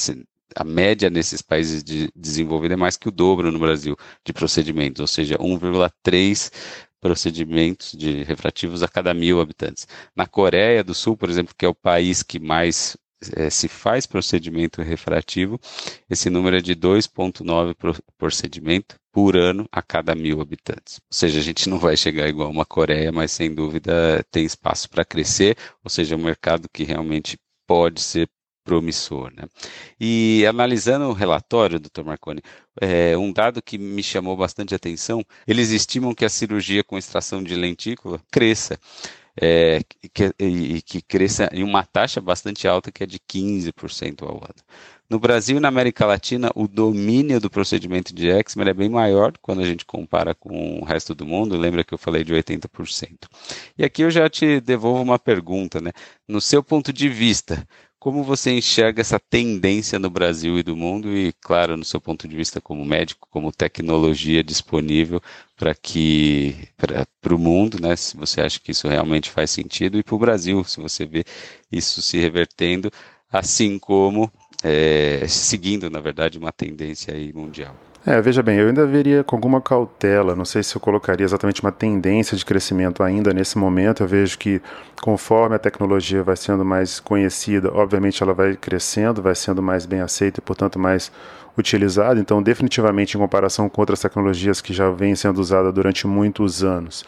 A 0.56 0.64
média 0.64 1.10
nesses 1.10 1.42
países 1.42 1.84
de 1.84 2.10
desenvolvidos 2.16 2.74
é 2.74 2.78
mais 2.78 2.98
que 2.98 3.08
o 3.08 3.12
dobro 3.12 3.52
no 3.52 3.60
Brasil 3.60 3.96
de 4.26 4.34
procedimentos, 4.34 5.00
ou 5.00 5.08
seja, 5.08 5.38
1,3 5.38 6.52
procedimentos 7.00 7.94
de 7.94 8.24
refrativos 8.24 8.84
a 8.84 8.88
cada 8.88 9.14
mil 9.14 9.40
habitantes. 9.40 9.88
Na 10.16 10.26
Coreia 10.26 10.84
do 10.84 10.94
Sul, 10.94 11.16
por 11.16 11.30
exemplo, 11.30 11.54
que 11.58 11.66
é 11.66 11.70
o 11.70 11.76
país 11.76 12.24
que 12.24 12.40
mais 12.40 12.98
é, 13.36 13.50
se 13.50 13.68
faz 13.68 14.06
procedimento 14.06 14.82
refrativo, 14.82 15.60
esse 16.10 16.30
número 16.30 16.58
é 16.58 16.62
de 16.62 16.76
2,9 16.76 17.76
procedimento 18.18 18.96
por 19.20 19.36
ano 19.36 19.68
a 19.70 19.82
cada 19.82 20.16
mil 20.16 20.40
habitantes. 20.40 21.02
Ou 21.12 21.14
seja, 21.14 21.40
a 21.40 21.44
gente 21.44 21.68
não 21.68 21.78
vai 21.78 21.98
chegar 21.98 22.30
igual 22.30 22.50
uma 22.50 22.66
Coreia, 22.66 23.12
mas 23.12 23.34
sem 23.34 23.54
dúvida 23.54 24.26
tem 24.32 24.46
espaço 24.46 24.90
para 24.90 25.04
crescer, 25.04 25.58
ou 25.84 25.90
seja, 25.90 26.16
é 26.16 26.18
um 26.18 26.24
mercado 26.24 26.70
que 26.74 26.86
realmente 26.86 27.38
pode 27.68 28.00
ser 28.00 28.30
promissor. 28.64 29.30
Né? 29.36 29.44
E 30.00 30.46
analisando 30.48 31.04
o 31.10 31.12
relatório, 31.12 31.82
doutor 31.82 32.06
Marconi, 32.06 32.42
é, 32.80 33.18
um 33.18 33.34
dado 33.34 33.62
que 33.62 33.78
me 33.78 34.02
chamou 34.02 34.38
bastante 34.38 34.74
atenção, 34.74 35.22
eles 35.46 35.72
estimam 35.72 36.16
que 36.16 36.24
a 36.24 36.30
cirurgia 36.30 36.82
com 36.82 36.98
extração 36.98 37.44
de 37.44 37.56
lentícula 37.56 38.22
cresça. 38.32 38.80
É, 39.42 39.82
que, 40.14 40.34
e 40.40 40.82
que 40.82 41.02
cresça 41.02 41.50
em 41.54 41.64
uma 41.64 41.84
taxa 41.84 42.20
bastante 42.20 42.68
alta, 42.68 42.92
que 42.92 43.04
é 43.04 43.08
de 43.08 43.20
15% 43.20 44.24
ao 44.24 44.36
ano. 44.36 44.64
No 45.10 45.20
Brasil 45.20 45.58
e 45.58 45.60
na 45.60 45.70
América 45.70 46.06
Latina, 46.06 46.52
o 46.54 46.68
domínio 46.68 47.40
do 47.40 47.50
procedimento 47.50 48.14
de 48.14 48.28
Exmer 48.28 48.68
é 48.68 48.74
bem 48.76 48.90
maior 48.90 49.34
quando 49.42 49.62
a 49.62 49.66
gente 49.66 49.84
compara 49.84 50.36
com 50.36 50.80
o 50.80 50.86
resto 50.86 51.16
do 51.16 51.26
mundo. 51.26 51.58
Lembra 51.58 51.84
que 51.84 51.92
eu 51.92 51.98
falei 51.98 52.24
de 52.24 52.32
80%. 52.32 53.28
E 53.76 53.84
aqui 53.84 54.04
eu 54.04 54.12
já 54.12 54.30
te 54.30 54.62
devolvo 54.62 55.02
uma 55.02 55.18
pergunta, 55.18 55.82
né? 55.82 55.92
No 56.28 56.40
seu 56.40 56.62
ponto 56.62 56.94
de 56.94 57.10
vista, 57.10 57.68
como 58.00 58.24
você 58.24 58.52
enxerga 58.52 59.02
essa 59.02 59.20
tendência 59.20 60.00
no 60.00 60.10
Brasil 60.10 60.58
e 60.58 60.64
do 60.64 60.76
mundo 60.76 61.16
e, 61.16 61.34
claro, 61.42 61.76
no 61.76 61.84
seu 61.84 62.00
ponto 62.00 62.28
de 62.28 62.36
vista 62.36 62.62
como 62.62 62.86
médico, 62.86 63.28
como 63.30 63.52
tecnologia 63.52 64.44
disponível 64.44 65.22
para 65.58 65.76
que 65.76 66.56
para 67.22 67.36
o 67.36 67.40
mundo, 67.40 67.80
né? 67.82 67.96
Se 67.96 68.16
você 68.16 68.42
acha 68.42 68.60
que 68.60 68.72
isso 68.72 68.88
realmente 68.88 69.30
faz 69.30 69.52
sentido 69.52 70.00
e 70.00 70.04
para 70.04 70.16
o 70.16 70.20
Brasil, 70.20 70.64
se 70.64 70.80
você 70.80 71.06
vê 71.06 71.26
isso 71.72 72.02
se 72.02 72.18
revertendo, 72.18 72.90
assim 73.32 73.78
como 73.78 74.32
é, 74.64 75.28
seguindo, 75.28 75.90
na 75.90 76.00
verdade, 76.00 76.38
uma 76.38 76.52
tendência 76.52 77.14
aí 77.14 77.34
mundial. 77.34 77.76
É, 78.06 78.22
veja 78.22 78.42
bem, 78.42 78.58
eu 78.58 78.68
ainda 78.68 78.86
veria 78.88 79.26
com 79.26 79.36
alguma 79.36 79.60
cautela, 79.62 80.34
não 80.34 80.46
sei 80.46 80.64
se 80.64 80.74
eu 80.74 80.80
colocaria 80.80 81.26
exatamente 81.26 81.62
uma 81.62 81.72
tendência 81.72 82.38
de 82.38 82.46
crescimento 82.46 83.04
ainda 83.04 83.34
nesse 83.34 83.58
momento. 83.58 84.02
Eu 84.04 84.08
vejo 84.08 84.38
que 84.38 84.62
conforme 85.02 85.56
a 85.56 85.60
tecnologia 85.60 86.24
vai 86.24 86.38
sendo 86.38 86.64
mais 86.64 87.00
conhecida, 87.00 87.70
obviamente 87.74 88.24
ela 88.24 88.34
vai 88.34 88.56
crescendo, 88.56 89.22
vai 89.22 89.36
sendo 89.36 89.62
mais 89.62 89.86
bem 89.86 90.00
aceita 90.00 90.40
e, 90.40 90.42
portanto, 90.42 90.80
mais 90.80 91.12
utilizada. 91.60 92.20
Então, 92.20 92.42
definitivamente, 92.42 93.16
em 93.16 93.20
comparação 93.20 93.70
com 93.70 93.82
outras 93.82 94.00
tecnologias 94.00 94.62
que 94.62 94.74
já 94.74 94.90
vêm 94.90 95.16
sendo 95.16 95.40
usadas 95.40 95.74
durante 95.74 96.08
muitos 96.08 96.64
anos, 96.64 97.06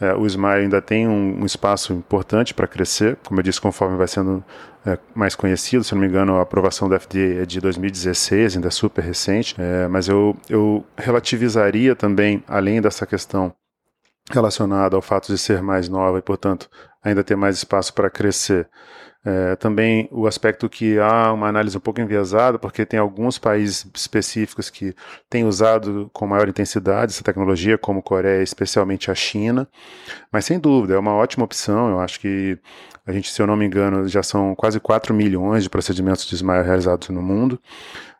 é, 0.00 0.12
o 0.14 0.26
Smile 0.26 0.62
ainda 0.62 0.82
tem 0.82 1.06
um, 1.06 1.42
um 1.42 1.46
espaço 1.46 1.92
importante 1.92 2.52
para 2.52 2.66
crescer, 2.66 3.16
como 3.24 3.40
eu 3.40 3.44
disse, 3.44 3.60
conforme 3.60 3.96
vai 3.96 4.08
sendo 4.08 4.44
é, 4.84 4.98
mais 5.14 5.34
conhecido. 5.34 5.84
Se 5.84 5.94
não 5.94 6.00
me 6.00 6.08
engano, 6.08 6.36
a 6.36 6.42
aprovação 6.42 6.88
da 6.88 6.98
FDA 6.98 7.42
é 7.42 7.46
de 7.46 7.60
2016, 7.60 8.56
ainda 8.56 8.68
é 8.68 8.70
super 8.70 9.02
recente. 9.02 9.54
É, 9.58 9.88
mas 9.88 10.08
eu, 10.08 10.36
eu 10.48 10.84
relativizaria 10.96 11.94
também, 11.94 12.42
além 12.48 12.80
dessa 12.80 13.06
questão 13.06 13.54
relacionada 14.30 14.96
ao 14.96 15.02
fato 15.02 15.28
de 15.28 15.38
ser 15.38 15.62
mais 15.62 15.88
nova 15.88 16.18
e, 16.18 16.22
portanto, 16.22 16.68
ainda 17.02 17.22
ter 17.22 17.36
mais 17.36 17.56
espaço 17.56 17.92
para 17.94 18.10
crescer. 18.10 18.68
É, 19.26 19.56
também 19.56 20.06
o 20.12 20.26
aspecto 20.26 20.68
que 20.68 20.98
há 20.98 21.32
uma 21.32 21.48
análise 21.48 21.76
um 21.76 21.80
pouco 21.80 21.98
enviesada, 21.98 22.58
porque 22.58 22.84
tem 22.84 23.00
alguns 23.00 23.38
países 23.38 23.86
específicos 23.94 24.68
que 24.68 24.94
têm 25.30 25.44
usado 25.44 26.10
com 26.12 26.26
maior 26.26 26.46
intensidade 26.46 27.12
essa 27.12 27.24
tecnologia, 27.24 27.78
como 27.78 28.02
Coreia, 28.02 28.42
especialmente 28.42 29.10
a 29.10 29.14
China. 29.14 29.66
Mas 30.30 30.44
sem 30.44 30.58
dúvida, 30.58 30.94
é 30.94 30.98
uma 30.98 31.14
ótima 31.14 31.44
opção. 31.44 31.88
Eu 31.88 32.00
acho 32.00 32.20
que 32.20 32.58
a 33.06 33.12
gente, 33.12 33.32
se 33.32 33.40
eu 33.40 33.46
não 33.46 33.56
me 33.56 33.64
engano, 33.64 34.06
já 34.06 34.22
são 34.22 34.54
quase 34.54 34.78
4 34.78 35.14
milhões 35.14 35.62
de 35.62 35.70
procedimentos 35.70 36.26
de 36.26 36.34
Smile 36.34 36.62
realizados 36.62 37.08
no 37.08 37.22
mundo. 37.22 37.58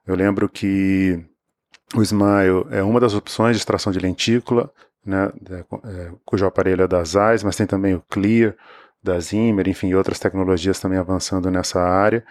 Eu 0.07 0.15
lembro 0.15 0.49
que 0.49 1.23
o 1.95 2.03
Smile 2.03 2.67
é 2.71 2.83
uma 2.83 2.99
das 2.99 3.15
opções 3.15 3.57
de 3.57 3.61
extração 3.61 3.93
de 3.93 3.99
lentícula, 3.99 4.71
né, 5.05 5.31
é, 5.85 6.11
cujo 6.25 6.47
aparelho 6.47 6.83
é 6.83 6.89
da 6.89 7.05
Zeiss, 7.05 7.43
mas 7.43 7.57
tem 7.57 7.67
também 7.67 7.95
o 7.95 8.03
Clear, 8.09 8.57
da 9.05 9.21
Zimmer, 9.21 9.69
enfim, 9.69 9.93
outras 9.95 10.19
tecnologias 10.19 10.81
também 10.81 10.99
avançando 10.99 11.51
nessa 11.51 11.81
área. 11.81 12.25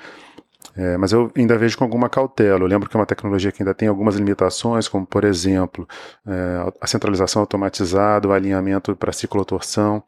É, 0.75 0.97
mas 0.97 1.11
eu 1.11 1.31
ainda 1.37 1.57
vejo 1.57 1.77
com 1.77 1.83
alguma 1.83 2.09
cautela. 2.09 2.61
Eu 2.61 2.67
lembro 2.67 2.89
que 2.89 2.97
é 2.97 2.99
uma 2.99 3.05
tecnologia 3.05 3.51
que 3.51 3.61
ainda 3.61 3.75
tem 3.75 3.87
algumas 3.87 4.15
limitações, 4.15 4.87
como, 4.87 5.05
por 5.05 5.23
exemplo, 5.23 5.87
é, 6.25 6.71
a 6.81 6.87
centralização 6.87 7.41
automatizada, 7.41 8.27
o 8.27 8.31
alinhamento 8.31 8.95
para 8.95 9.11
ciclotorção, 9.11 10.03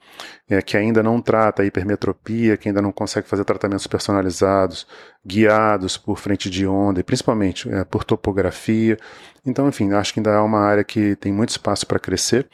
é, 0.49 0.61
que 0.61 0.75
ainda 0.75 1.03
não 1.03 1.21
trata 1.21 1.61
a 1.61 1.65
hipermetropia, 1.65 2.57
que 2.57 2.69
ainda 2.69 2.81
não 2.81 2.91
consegue 2.91 3.27
fazer 3.27 3.43
tratamentos 3.43 3.85
personalizados, 3.85 4.87
guiados 5.25 5.97
por 5.97 6.17
frente 6.17 6.49
de 6.49 6.67
onda, 6.67 6.99
e 6.99 7.03
principalmente 7.03 7.69
é, 7.69 7.83
por 7.83 8.03
topografia. 8.03 8.97
Então, 9.45 9.67
enfim, 9.67 9.91
acho 9.93 10.13
que 10.13 10.19
ainda 10.19 10.31
é 10.31 10.39
uma 10.39 10.59
área 10.59 10.83
que 10.83 11.15
tem 11.17 11.31
muito 11.31 11.49
espaço 11.49 11.85
para 11.85 11.99
crescer, 11.99 12.47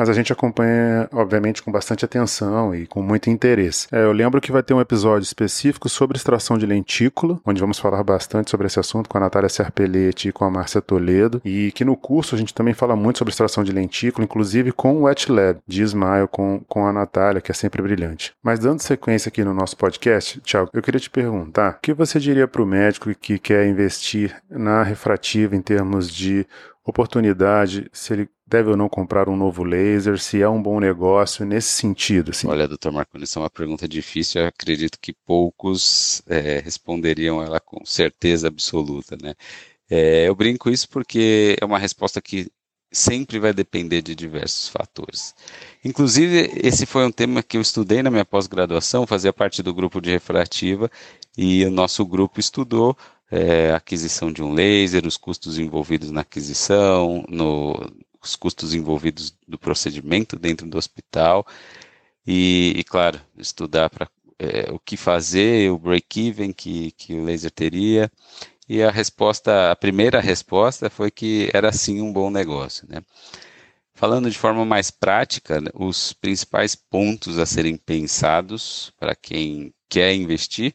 mas 0.00 0.08
a 0.08 0.14
gente 0.14 0.32
acompanha, 0.32 1.06
obviamente, 1.12 1.62
com 1.62 1.70
bastante 1.70 2.06
atenção 2.06 2.74
e 2.74 2.86
com 2.86 3.02
muito 3.02 3.28
interesse. 3.28 3.86
É, 3.92 4.02
eu 4.02 4.12
lembro 4.12 4.40
que 4.40 4.50
vai 4.50 4.62
ter 4.62 4.72
um 4.72 4.80
episódio 4.80 5.26
específico 5.26 5.90
sobre 5.90 6.16
extração 6.16 6.56
de 6.56 6.64
lentícula, 6.64 7.38
onde 7.44 7.60
vamos 7.60 7.78
falar 7.78 8.02
bastante 8.02 8.50
sobre 8.50 8.66
esse 8.66 8.80
assunto 8.80 9.10
com 9.10 9.18
a 9.18 9.20
Natália 9.20 9.50
Serpelletti 9.50 10.28
e 10.28 10.32
com 10.32 10.46
a 10.46 10.50
Márcia 10.50 10.80
Toledo, 10.80 11.42
e 11.44 11.70
que 11.72 11.84
no 11.84 11.94
curso 11.94 12.34
a 12.34 12.38
gente 12.38 12.54
também 12.54 12.72
fala 12.72 12.96
muito 12.96 13.18
sobre 13.18 13.32
extração 13.32 13.62
de 13.62 13.72
lentícula, 13.72 14.24
inclusive 14.24 14.72
com 14.72 14.94
o 14.94 15.02
Wet 15.02 15.30
Lab 15.30 15.58
de 15.66 15.82
Ismael, 15.82 16.26
com, 16.26 16.62
com 16.66 16.86
a 16.86 16.92
Natália, 16.94 17.42
que 17.42 17.50
é 17.50 17.54
sempre 17.54 17.82
brilhante. 17.82 18.32
Mas 18.42 18.58
dando 18.58 18.80
sequência 18.80 19.28
aqui 19.28 19.44
no 19.44 19.52
nosso 19.52 19.76
podcast, 19.76 20.40
Tiago, 20.40 20.70
eu 20.72 20.80
queria 20.80 20.98
te 20.98 21.10
perguntar, 21.10 21.72
o 21.72 21.80
que 21.82 21.92
você 21.92 22.09
diria 22.18 22.48
para 22.48 22.62
o 22.62 22.66
médico 22.66 23.14
que 23.14 23.38
quer 23.38 23.68
investir 23.68 24.34
na 24.48 24.82
refrativa 24.82 25.54
em 25.54 25.62
termos 25.62 26.10
de 26.10 26.46
oportunidade, 26.84 27.88
se 27.92 28.12
ele 28.12 28.28
deve 28.46 28.70
ou 28.70 28.76
não 28.76 28.88
comprar 28.88 29.28
um 29.28 29.36
novo 29.36 29.62
laser, 29.62 30.18
se 30.18 30.42
é 30.42 30.48
um 30.48 30.60
bom 30.60 30.80
negócio 30.80 31.44
nesse 31.46 31.68
sentido? 31.68 32.30
Assim. 32.30 32.48
Olha, 32.48 32.66
doutor 32.66 32.90
Marconi, 32.92 33.24
isso 33.24 33.38
é 33.38 33.42
uma 33.42 33.50
pergunta 33.50 33.86
difícil, 33.86 34.40
eu 34.40 34.48
acredito 34.48 34.98
que 35.00 35.12
poucos 35.12 36.22
é, 36.26 36.58
responderiam 36.58 37.42
ela 37.42 37.60
com 37.60 37.84
certeza 37.84 38.48
absoluta, 38.48 39.16
né? 39.22 39.34
É, 39.88 40.28
eu 40.28 40.34
brinco 40.34 40.70
isso 40.70 40.88
porque 40.88 41.56
é 41.60 41.64
uma 41.64 41.78
resposta 41.78 42.20
que 42.20 42.50
sempre 42.92 43.38
vai 43.38 43.52
depender 43.52 44.02
de 44.02 44.14
diversos 44.14 44.68
fatores. 44.68 45.34
Inclusive, 45.84 46.50
esse 46.56 46.86
foi 46.86 47.06
um 47.06 47.12
tema 47.12 47.42
que 47.42 47.56
eu 47.56 47.60
estudei 47.60 48.02
na 48.02 48.10
minha 48.10 48.24
pós-graduação, 48.24 49.06
fazia 49.06 49.32
parte 49.32 49.62
do 49.62 49.72
grupo 49.72 50.00
de 50.00 50.10
refrativa, 50.10 50.90
e 51.36 51.64
o 51.64 51.70
nosso 51.70 52.04
grupo 52.04 52.40
estudou 52.40 52.96
é, 53.30 53.72
a 53.72 53.76
aquisição 53.76 54.32
de 54.32 54.42
um 54.42 54.52
laser, 54.52 55.06
os 55.06 55.16
custos 55.16 55.58
envolvidos 55.58 56.10
na 56.10 56.22
aquisição, 56.22 57.24
no, 57.28 57.74
os 58.22 58.36
custos 58.36 58.74
envolvidos 58.74 59.34
do 59.46 59.58
procedimento 59.58 60.36
dentro 60.38 60.66
do 60.68 60.76
hospital, 60.76 61.46
e, 62.26 62.74
e 62.76 62.84
claro, 62.84 63.20
estudar 63.38 63.88
para 63.88 64.08
é, 64.38 64.70
o 64.72 64.78
que 64.78 64.96
fazer, 64.96 65.70
o 65.70 65.78
break-even 65.78 66.52
que, 66.52 66.92
que 66.92 67.14
o 67.14 67.24
laser 67.24 67.50
teria, 67.50 68.10
e 68.68 68.82
a 68.82 68.90
resposta, 68.90 69.70
a 69.70 69.76
primeira 69.76 70.20
resposta 70.20 70.90
foi 70.90 71.10
que 71.10 71.50
era 71.52 71.72
sim 71.72 72.00
um 72.00 72.12
bom 72.12 72.30
negócio, 72.30 72.86
né? 72.88 73.02
Falando 73.92 74.30
de 74.30 74.38
forma 74.38 74.64
mais 74.64 74.90
prática, 74.90 75.60
né, 75.60 75.68
os 75.74 76.14
principais 76.14 76.74
pontos 76.74 77.38
a 77.38 77.44
serem 77.44 77.76
pensados 77.76 78.92
para 78.98 79.14
quem 79.14 79.74
quer 79.90 80.14
investir 80.14 80.72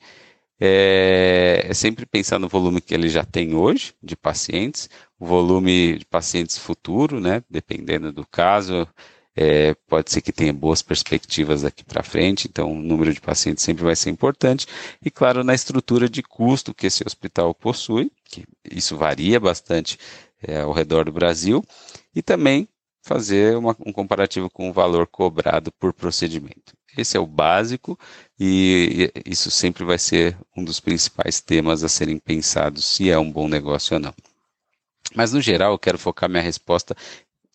é, 0.60 1.66
é, 1.70 1.74
sempre 1.74 2.06
pensar 2.06 2.40
no 2.40 2.48
volume 2.48 2.82
que 2.82 2.94
ele 2.94 3.10
já 3.10 3.24
tem 3.24 3.56
hoje 3.56 3.94
de 4.02 4.16
pacientes, 4.16 4.90
o 5.20 5.26
volume 5.26 5.98
de 6.00 6.06
pacientes 6.06 6.58
futuro, 6.58 7.20
né? 7.20 7.44
Dependendo 7.50 8.12
do 8.12 8.26
caso, 8.26 8.88
é, 9.36 9.74
pode 9.88 10.12
ser 10.12 10.22
que 10.22 10.32
tenha 10.32 10.54
boas 10.54 10.82
perspectivas 10.82 11.64
daqui 11.64 11.84
para 11.84 12.04
frente, 12.04 12.48
então 12.48 12.72
o 12.72 12.82
número 12.82 13.14
de 13.14 13.20
pacientes 13.20 13.64
sempre 13.64 13.84
vai 13.84 13.96
ser 13.96 14.10
importante. 14.10 14.66
E, 15.04 15.12
claro, 15.12 15.44
na 15.44 15.54
estrutura 15.54 16.08
de 16.08 16.24
custo 16.24 16.74
que 16.74 16.88
esse 16.88 17.04
hospital 17.06 17.54
possui, 17.54 18.12
que 18.24 18.46
isso 18.72 18.96
varia 18.96 19.40
bastante 19.40 19.98
é, 20.42 20.62
ao 20.62 20.72
redor 20.72 21.06
do 21.06 21.12
Brasil, 21.12 21.64
e 22.16 22.22
também 22.22 22.68
fazer 23.04 23.58
uma, 23.58 23.76
um 23.86 23.92
comparativo 23.92 24.50
com 24.50 24.70
o 24.70 24.74
valor 24.74 25.06
cobrado 25.06 25.72
por 25.74 25.94
procedimento. 25.94 26.74
Esse 26.98 27.18
é 27.18 27.20
o 27.20 27.28
básico 27.28 27.98
e 28.40 29.12
isso 29.26 29.52
sempre 29.52 29.84
vai 29.84 29.98
ser 29.98 30.38
um 30.56 30.64
dos 30.64 30.80
principais 30.80 31.42
temas 31.42 31.84
a 31.84 31.90
serem 31.90 32.18
pensados 32.18 32.86
se 32.86 33.10
é 33.10 33.18
um 33.18 33.32
bom 33.32 33.48
negócio 33.48 33.96
ou 33.96 34.00
não. 34.00 34.14
Mas 35.14 35.34
no 35.34 35.42
geral, 35.42 35.74
eu 35.74 35.80
quero 35.80 35.98
focar 35.98 36.30
minha 36.30 36.42
resposta 36.42 36.96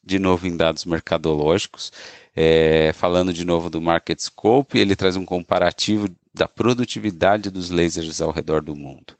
de 0.03 0.19
novo 0.19 0.47
em 0.47 0.57
dados 0.57 0.85
mercadológicos, 0.85 1.93
é, 2.35 2.93
falando 2.95 3.33
de 3.33 3.45
novo 3.45 3.69
do 3.69 3.81
Market 3.81 4.19
Scope, 4.19 4.79
ele 4.79 4.97
traz 4.97 5.17
um 5.17 5.25
comparativo 5.25 6.09
da 6.33 6.49
produtividade 6.49 7.51
dos 7.51 7.71
lasers 7.71 8.21
ao 8.21 8.31
redor 8.31 8.63
do 8.63 8.75
mundo. 8.75 9.15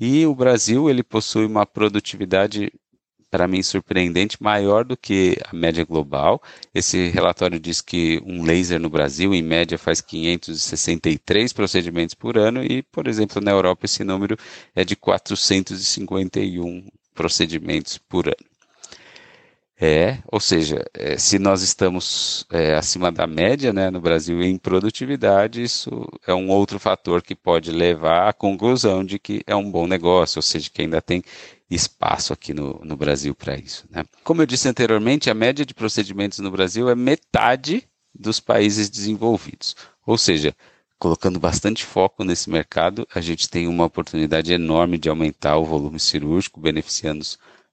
E 0.00 0.24
o 0.24 0.34
Brasil 0.34 0.88
ele 0.88 1.02
possui 1.02 1.44
uma 1.44 1.66
produtividade 1.66 2.72
para 3.30 3.48
mim 3.48 3.62
surpreendente 3.62 4.42
maior 4.42 4.84
do 4.84 4.96
que 4.96 5.36
a 5.46 5.54
média 5.54 5.84
global. 5.84 6.42
Esse 6.74 7.08
relatório 7.08 7.58
diz 7.60 7.80
que 7.80 8.20
um 8.24 8.42
laser 8.44 8.80
no 8.80 8.88
Brasil 8.90 9.34
em 9.34 9.42
média 9.42 9.78
faz 9.78 10.00
563 10.00 11.52
procedimentos 11.52 12.14
por 12.14 12.38
ano 12.38 12.62
e, 12.64 12.82
por 12.82 13.06
exemplo, 13.06 13.40
na 13.42 13.50
Europa 13.50 13.84
esse 13.86 14.02
número 14.04 14.36
é 14.74 14.84
de 14.84 14.96
451 14.96 16.86
procedimentos 17.14 17.98
por 17.98 18.28
ano. 18.28 18.57
É, 19.80 20.18
ou 20.26 20.40
seja, 20.40 20.84
é, 20.92 21.16
se 21.16 21.38
nós 21.38 21.62
estamos 21.62 22.44
é, 22.50 22.74
acima 22.74 23.12
da 23.12 23.28
média 23.28 23.72
né, 23.72 23.90
no 23.90 24.00
Brasil 24.00 24.42
em 24.42 24.58
produtividade, 24.58 25.62
isso 25.62 26.04
é 26.26 26.34
um 26.34 26.48
outro 26.50 26.80
fator 26.80 27.22
que 27.22 27.32
pode 27.34 27.70
levar 27.70 28.28
à 28.28 28.32
conclusão 28.32 29.04
de 29.04 29.20
que 29.20 29.40
é 29.46 29.54
um 29.54 29.70
bom 29.70 29.86
negócio, 29.86 30.38
ou 30.38 30.42
seja, 30.42 30.68
que 30.68 30.82
ainda 30.82 31.00
tem 31.00 31.22
espaço 31.70 32.32
aqui 32.32 32.52
no, 32.52 32.80
no 32.82 32.96
Brasil 32.96 33.36
para 33.36 33.56
isso. 33.56 33.86
Né? 33.88 34.04
Como 34.24 34.42
eu 34.42 34.46
disse 34.46 34.68
anteriormente, 34.68 35.30
a 35.30 35.34
média 35.34 35.64
de 35.64 35.74
procedimentos 35.74 36.40
no 36.40 36.50
Brasil 36.50 36.88
é 36.90 36.96
metade 36.96 37.88
dos 38.12 38.40
países 38.40 38.90
desenvolvidos, 38.90 39.76
ou 40.04 40.18
seja, 40.18 40.56
colocando 40.98 41.38
bastante 41.38 41.84
foco 41.84 42.24
nesse 42.24 42.50
mercado, 42.50 43.06
a 43.14 43.20
gente 43.20 43.48
tem 43.48 43.68
uma 43.68 43.84
oportunidade 43.84 44.52
enorme 44.52 44.98
de 44.98 45.08
aumentar 45.08 45.56
o 45.56 45.64
volume 45.64 46.00
cirúrgico, 46.00 46.60
beneficiando 46.60 47.24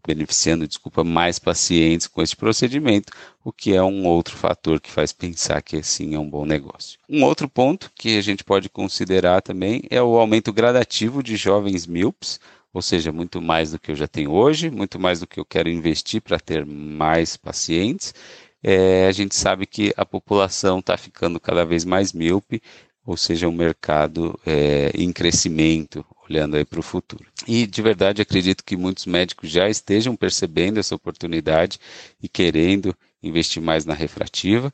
beneficiando, 0.06 0.68
desculpa, 0.68 1.04
mais 1.04 1.40
pacientes 1.40 2.08
com 2.08 2.22
esse 2.22 2.36
procedimento, 2.36 3.12
o 3.44 3.52
que 3.52 3.74
é 3.74 3.82
um 3.84 4.06
outro 4.06 4.36
fator 4.36 4.80
que 4.80 4.92
faz 4.92 5.12
pensar 5.12 5.62
que 5.62 5.82
sim 5.84 6.16
é 6.16 6.20
um 6.20 6.30
bom 6.30 6.46
negócio. 6.46 7.00
Um 7.10 7.24
outro 7.24 7.50
ponto 7.50 7.92
que 7.96 8.18
a 8.18 8.22
gente 8.22 8.44
pode 8.44 8.70
considerar 8.70 9.42
também 9.42 9.84
é 9.90 10.02
o 10.02 10.18
aumento 10.18 10.54
gradativo 10.54 11.22
de 11.22 11.36
jovens 11.36 11.86
míopes, 11.86 12.40
ou 12.74 12.82
seja, 12.82 13.12
muito 13.12 13.42
mais 13.42 13.72
do 13.72 13.80
que 13.80 13.92
eu 13.92 13.96
já 13.96 14.08
tenho 14.08 14.32
hoje, 14.32 14.70
muito 14.70 15.00
mais 15.00 15.22
do 15.22 15.28
que 15.28 15.40
eu 15.40 15.46
quero 15.46 15.70
investir 15.70 16.22
para 16.22 16.40
ter 16.40 16.66
mais 16.66 17.38
pacientes. 17.38 18.14
É, 18.62 19.08
a 19.08 19.12
gente 19.12 19.36
sabe 19.36 19.66
que 19.66 19.94
a 19.96 20.06
população 20.06 20.80
está 20.80 20.98
ficando 20.98 21.40
cada 21.40 21.64
vez 21.64 21.86
mais 21.86 22.12
míope, 22.12 22.62
ou 23.06 23.16
seja, 23.16 23.48
um 23.48 23.52
mercado 23.54 24.38
é, 24.46 24.92
em 24.96 25.14
crescimento, 25.14 26.04
olhando 26.30 26.56
aí 26.56 26.66
para 26.66 26.80
o 26.80 26.84
futuro. 26.84 27.26
E 27.48 27.66
de 27.66 27.82
verdade 27.82 28.22
acredito 28.22 28.64
que 28.64 28.76
muitos 28.76 29.06
médicos 29.06 29.50
já 29.50 29.70
estejam 29.70 30.16
percebendo 30.16 30.80
essa 30.80 30.96
oportunidade 30.96 31.80
e 32.22 32.28
querendo 32.28 32.96
investir 33.22 33.62
mais 33.62 33.86
na 33.86 33.94
refrativa, 33.94 34.72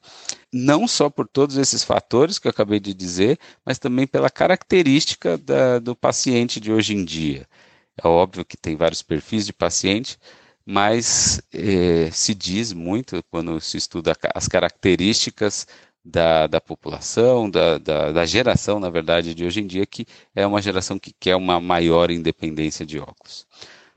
não 0.52 0.88
só 0.88 1.10
por 1.10 1.28
todos 1.28 1.58
esses 1.58 1.84
fatores 1.84 2.38
que 2.38 2.48
eu 2.48 2.52
acabei 2.52 2.80
de 2.80 2.94
dizer, 2.94 3.40
mas 3.66 3.80
também 3.80 4.06
pela 4.06 4.30
característica 4.30 5.38
da, 5.38 5.80
do 5.80 5.96
paciente 5.96 6.60
de 6.60 6.72
hoje 6.72 6.94
em 6.94 7.06
dia. 7.06 7.48
É 8.02 8.08
óbvio 8.08 8.46
que 8.46 8.58
tem 8.58 8.76
vários 8.76 9.02
perfis 9.02 9.46
de 9.46 9.54
paciente, 9.54 10.18
mas 10.66 11.42
é, 11.54 12.10
se 12.12 12.34
diz 12.34 12.74
muito 12.74 13.24
quando 13.30 13.60
se 13.60 13.78
estuda 13.78 14.16
as 14.34 14.48
características 14.48 15.68
da, 16.04 16.48
da 16.48 16.60
população, 16.60 17.50
da, 17.50 17.78
da, 17.78 18.12
da, 18.12 18.26
geração, 18.26 18.80
na 18.80 18.90
verdade, 18.90 19.36
de 19.36 19.46
hoje 19.46 19.62
em 19.62 19.68
dia, 19.68 19.86
que 19.86 20.06
é 20.36 20.46
uma 20.46 20.62
geração 20.62 20.98
que 20.98 21.14
quer 21.20 21.36
uma 21.36 21.60
maior 21.60 22.10
independência 22.10 22.86
de 22.86 23.00
óculos. 23.00 23.46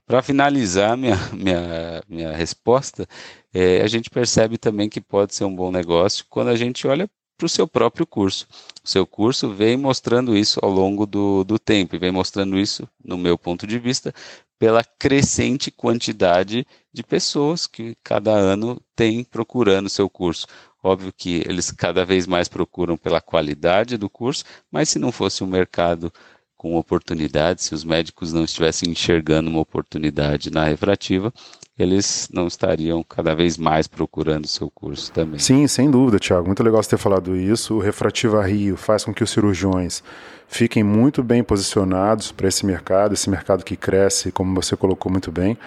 Para 0.07 0.23
finalizar 0.23 0.97
minha, 0.97 1.17
minha, 1.33 2.03
minha 2.09 2.33
resposta, 2.33 3.09
é, 3.53 3.83
a 3.83 3.87
gente 3.87 4.11
percebe 4.11 4.59
também 4.59 4.89
que 4.89 5.01
pode 5.01 5.35
ser 5.35 5.45
um 5.45 5.55
bom 5.55 5.71
negócio 5.71 6.27
quando 6.29 6.49
a 6.49 6.57
gente 6.57 6.87
olha 6.87 7.09
para 7.37 7.47
o 7.47 7.49
seu 7.49 7.67
próprio 7.67 8.07
curso. 8.07 8.47
O 8.85 8.89
seu 8.89 9.07
curso 9.07 9.51
vem 9.53 9.77
mostrando 9.77 10.37
isso 10.37 10.61
ao 10.63 10.71
longo 10.71 11.07
do, 11.07 11.43
do 11.45 11.59
tempo, 11.59 11.97
e 11.97 11.99
vem 11.99 12.13
mostrando 12.13 12.59
isso, 12.59 12.89
no 13.03 13.17
meu 13.17 13.37
ponto 13.39 13.67
de 13.67 13.79
vista, 13.79 14.15
pela 14.59 14.85
crescente 14.85 15.71
quantidade 15.71 16.67
de 16.93 17.03
pessoas 17.03 17.67
que 17.67 17.97
cada 18.05 18.31
ano 18.31 18.81
tem 18.95 19.25
procurando 19.25 19.87
o 19.87 19.91
seu 19.91 20.09
curso. 20.09 20.47
Óbvio 20.85 21.11
que 21.17 21.43
eles 21.47 21.71
cada 21.71 22.05
vez 22.05 22.27
mais 22.27 22.47
procuram 22.47 22.95
pela 22.95 23.19
qualidade 23.19 23.97
do 23.97 24.11
curso, 24.11 24.45
mas 24.71 24.91
se 24.91 24.99
não 24.99 25.11
fosse 25.11 25.43
um 25.43 25.47
mercado 25.47 26.13
com 26.59 26.77
oportunidades, 26.77 27.65
se 27.65 27.75
os 27.75 27.85
médicos 27.85 28.33
não 28.35 28.45
estivessem 28.45 28.91
enxergando 28.91 29.49
uma 29.49 29.61
oportunidade 29.61 30.51
na 30.51 30.65
refrativa, 30.65 31.33
eles 31.79 32.29
não 32.33 32.47
estariam 32.47 33.03
cada 33.03 33.35
vez 33.35 33.57
mais 33.57 33.87
procurando 33.87 34.45
o 34.45 34.49
seu 34.49 34.71
curso 34.71 35.11
também. 35.11 35.39
Sim, 35.39 35.67
sem 35.67 35.91
dúvida, 35.91 36.19
Tiago. 36.19 36.47
Muito 36.47 36.63
legal 36.63 36.83
você 36.83 36.91
ter 36.91 36.99
falado 36.99 37.35
isso. 37.35 37.75
O 37.75 37.81
Refrativa 37.81 38.43
Rio 38.47 38.77
faz 38.77 39.05
com 39.05 39.13
que 39.13 39.25
os 39.25 39.31
cirurgiões 39.31 40.03
fiquem 40.47 40.83
muito 40.83 41.23
bem 41.23 41.43
posicionados 41.43 42.31
para 42.31 42.47
esse 42.47 42.65
mercado, 42.65 43.13
esse 43.13 43.29
mercado 43.29 43.65
que 43.65 43.77
cresce, 43.77 44.31
como 44.31 44.55
você 44.55 44.77
colocou 44.77 45.11
muito 45.11 45.33
bem. 45.33 45.59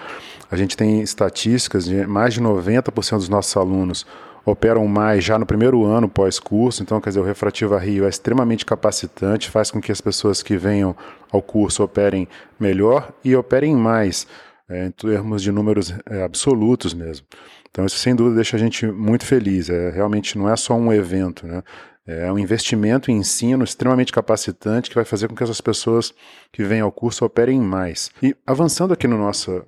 A 0.50 0.56
gente 0.56 0.76
tem 0.76 1.02
estatísticas 1.02 1.84
de 1.84 2.06
mais 2.06 2.34
de 2.34 2.40
90% 2.40 3.16
dos 3.16 3.28
nossos 3.28 3.56
alunos 3.56 4.06
operam 4.50 4.86
mais 4.86 5.22
já 5.22 5.38
no 5.38 5.46
primeiro 5.46 5.84
ano 5.84 6.08
pós-curso, 6.08 6.82
então, 6.82 7.00
quer 7.00 7.10
dizer, 7.10 7.20
o 7.20 7.24
Refrativa 7.24 7.78
Rio 7.78 8.06
é 8.06 8.08
extremamente 8.08 8.64
capacitante, 8.64 9.50
faz 9.50 9.70
com 9.70 9.80
que 9.80 9.92
as 9.92 10.00
pessoas 10.00 10.42
que 10.42 10.56
venham 10.56 10.96
ao 11.30 11.42
curso 11.42 11.82
operem 11.82 12.26
melhor 12.58 13.12
e 13.24 13.36
operem 13.36 13.76
mais, 13.76 14.26
é, 14.68 14.86
em 14.86 14.90
termos 14.90 15.42
de 15.42 15.52
números 15.52 15.94
é, 16.08 16.22
absolutos 16.22 16.94
mesmo. 16.94 17.26
Então, 17.70 17.84
isso 17.84 17.98
sem 17.98 18.14
dúvida 18.14 18.36
deixa 18.36 18.56
a 18.56 18.60
gente 18.60 18.86
muito 18.86 19.24
feliz. 19.24 19.68
É, 19.68 19.90
realmente 19.90 20.36
não 20.38 20.48
é 20.48 20.56
só 20.56 20.74
um 20.74 20.92
evento, 20.92 21.46
né? 21.46 21.62
É 22.06 22.32
um 22.32 22.38
investimento 22.38 23.10
em 23.10 23.18
ensino 23.18 23.62
extremamente 23.62 24.10
capacitante 24.10 24.88
que 24.88 24.94
vai 24.94 25.04
fazer 25.04 25.28
com 25.28 25.34
que 25.34 25.42
essas 25.42 25.60
pessoas 25.60 26.14
que 26.50 26.64
vêm 26.64 26.80
ao 26.80 26.90
curso 26.90 27.22
operem 27.22 27.60
mais. 27.60 28.10
E 28.22 28.34
avançando 28.46 28.94
aqui 28.94 29.06
no 29.06 29.18
nossa, 29.18 29.62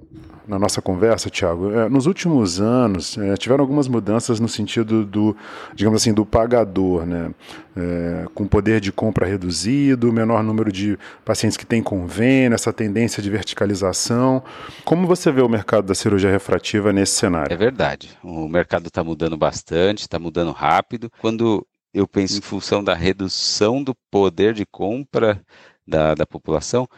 na 0.47 0.59
nossa 0.59 0.83
conversa, 0.83 1.31
Tiago, 1.31 1.71
é, 1.73 1.89
nos 1.89 2.07
últimos 2.07 2.61
anos 2.61 3.17
é, 3.19 3.37
tiveram 3.37 3.63
algumas 3.63 3.89
mudanças 3.89 4.41
no 4.41 4.49
sentido 4.49 5.05
do, 5.05 5.37
digamos 5.75 6.03
assim, 6.03 6.13
do 6.13 6.27
pagador, 6.27 7.07
né? 7.07 7.31
É, 7.77 8.27
com 8.35 8.47
poder 8.47 8.81
de 8.81 8.91
compra 8.91 9.27
reduzido, 9.27 10.13
menor 10.13 10.43
número 10.43 10.73
de 10.73 10.99
pacientes 11.25 11.57
que 11.57 11.65
têm 11.65 11.83
convênio, 11.83 12.55
essa 12.55 12.73
tendência 12.73 13.23
de 13.23 13.31
verticalização. 13.31 14.43
Como 14.85 15.07
você 15.07 15.31
vê 15.31 15.41
o 15.41 15.49
mercado 15.49 15.87
da 15.87 15.95
cirurgia 15.95 16.31
refrativa 16.31 16.93
nesse 16.93 17.13
cenário? 17.13 17.53
É 17.53 17.57
verdade. 17.57 18.11
O 18.23 18.49
mercado 18.49 18.89
está 18.89 19.05
mudando 19.05 19.37
bastante, 19.37 20.01
está 20.01 20.19
mudando 20.19 20.51
rápido. 20.51 21.11
Quando 21.21 21.65
eu 21.95 22.07
penso 22.07 22.39
em 22.39 22.43
função 22.43 22.83
da 22.83 22.95
redução 22.95 23.83
do 23.83 23.95
poder 24.11 24.53
de 24.55 24.67
compra 24.67 25.41
da, 25.87 26.15
da 26.15 26.27
população, 26.27 26.89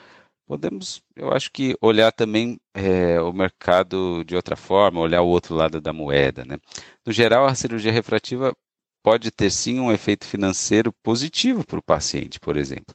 podemos, 0.53 1.03
eu 1.17 1.33
acho 1.33 1.51
que 1.51 1.75
olhar 1.81 2.13
também 2.13 2.61
é, 2.75 3.19
o 3.23 3.33
mercado 3.33 4.23
de 4.23 4.37
outra 4.37 4.55
forma, 4.55 5.01
olhar 5.01 5.23
o 5.23 5.29
outro 5.29 5.55
lado 5.55 5.81
da 5.81 5.95
moeda. 5.95 6.45
Né? 6.45 6.59
No 7.07 7.11
geral, 7.11 7.47
a 7.47 7.55
cirurgia 7.55 7.91
refrativa 7.91 8.55
pode 9.03 9.31
ter 9.31 9.51
sim 9.51 9.81
um 9.81 9.91
efeito 9.91 10.27
financeiro 10.27 10.93
positivo 11.03 11.67
para 11.67 11.79
o 11.79 11.83
paciente, 11.83 12.39
por 12.39 12.59
exemplo. 12.59 12.95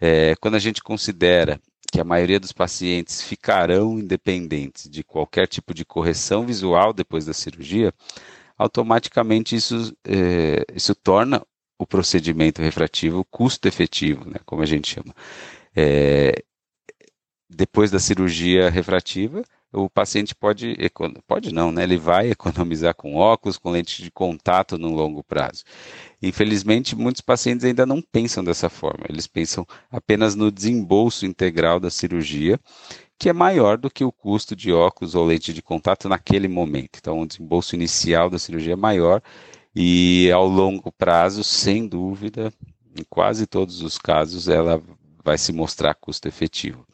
É, 0.00 0.36
quando 0.36 0.54
a 0.54 0.60
gente 0.60 0.80
considera 0.80 1.60
que 1.90 2.00
a 2.00 2.04
maioria 2.04 2.38
dos 2.38 2.52
pacientes 2.52 3.20
ficarão 3.20 3.98
independentes 3.98 4.88
de 4.88 5.02
qualquer 5.02 5.48
tipo 5.48 5.74
de 5.74 5.84
correção 5.84 6.46
visual 6.46 6.92
depois 6.92 7.26
da 7.26 7.32
cirurgia, 7.32 7.92
automaticamente 8.56 9.56
isso, 9.56 9.92
é, 10.06 10.64
isso 10.72 10.94
torna 10.94 11.42
o 11.76 11.84
procedimento 11.84 12.62
refrativo 12.62 13.26
custo 13.28 13.66
efetivo, 13.66 14.24
né, 14.24 14.36
como 14.46 14.62
a 14.62 14.66
gente 14.66 14.94
chama. 14.94 15.12
É, 15.74 16.44
depois 17.54 17.90
da 17.90 17.98
cirurgia 17.98 18.70
refrativa, 18.70 19.42
o 19.72 19.88
paciente 19.88 20.34
pode, 20.34 20.76
pode 21.26 21.52
não, 21.52 21.72
né? 21.72 21.82
Ele 21.82 21.96
vai 21.96 22.30
economizar 22.30 22.94
com 22.94 23.16
óculos, 23.16 23.56
com 23.56 23.70
lente 23.70 24.02
de 24.02 24.10
contato 24.10 24.76
no 24.76 24.94
longo 24.94 25.22
prazo. 25.24 25.64
Infelizmente, 26.20 26.94
muitos 26.94 27.22
pacientes 27.22 27.64
ainda 27.64 27.86
não 27.86 28.02
pensam 28.02 28.44
dessa 28.44 28.68
forma. 28.68 29.06
Eles 29.08 29.26
pensam 29.26 29.66
apenas 29.90 30.34
no 30.34 30.50
desembolso 30.52 31.24
integral 31.24 31.80
da 31.80 31.90
cirurgia 31.90 32.60
que 33.18 33.28
é 33.28 33.32
maior 33.32 33.78
do 33.78 33.88
que 33.88 34.04
o 34.04 34.10
custo 34.10 34.56
de 34.56 34.72
óculos 34.72 35.14
ou 35.14 35.24
lente 35.24 35.52
de 35.54 35.62
contato 35.62 36.08
naquele 36.08 36.48
momento. 36.48 36.98
Então, 36.98 37.20
o 37.20 37.26
desembolso 37.26 37.76
inicial 37.76 38.28
da 38.28 38.36
cirurgia 38.36 38.72
é 38.72 38.76
maior 38.76 39.22
e 39.74 40.28
ao 40.32 40.46
longo 40.46 40.90
prazo, 40.90 41.44
sem 41.44 41.86
dúvida, 41.86 42.52
em 42.98 43.04
quase 43.08 43.46
todos 43.46 43.80
os 43.80 43.96
casos, 43.96 44.48
ela 44.48 44.82
vai 45.24 45.38
se 45.38 45.52
mostrar 45.52 45.94
custo 45.94 46.26
efetivo. 46.26 46.84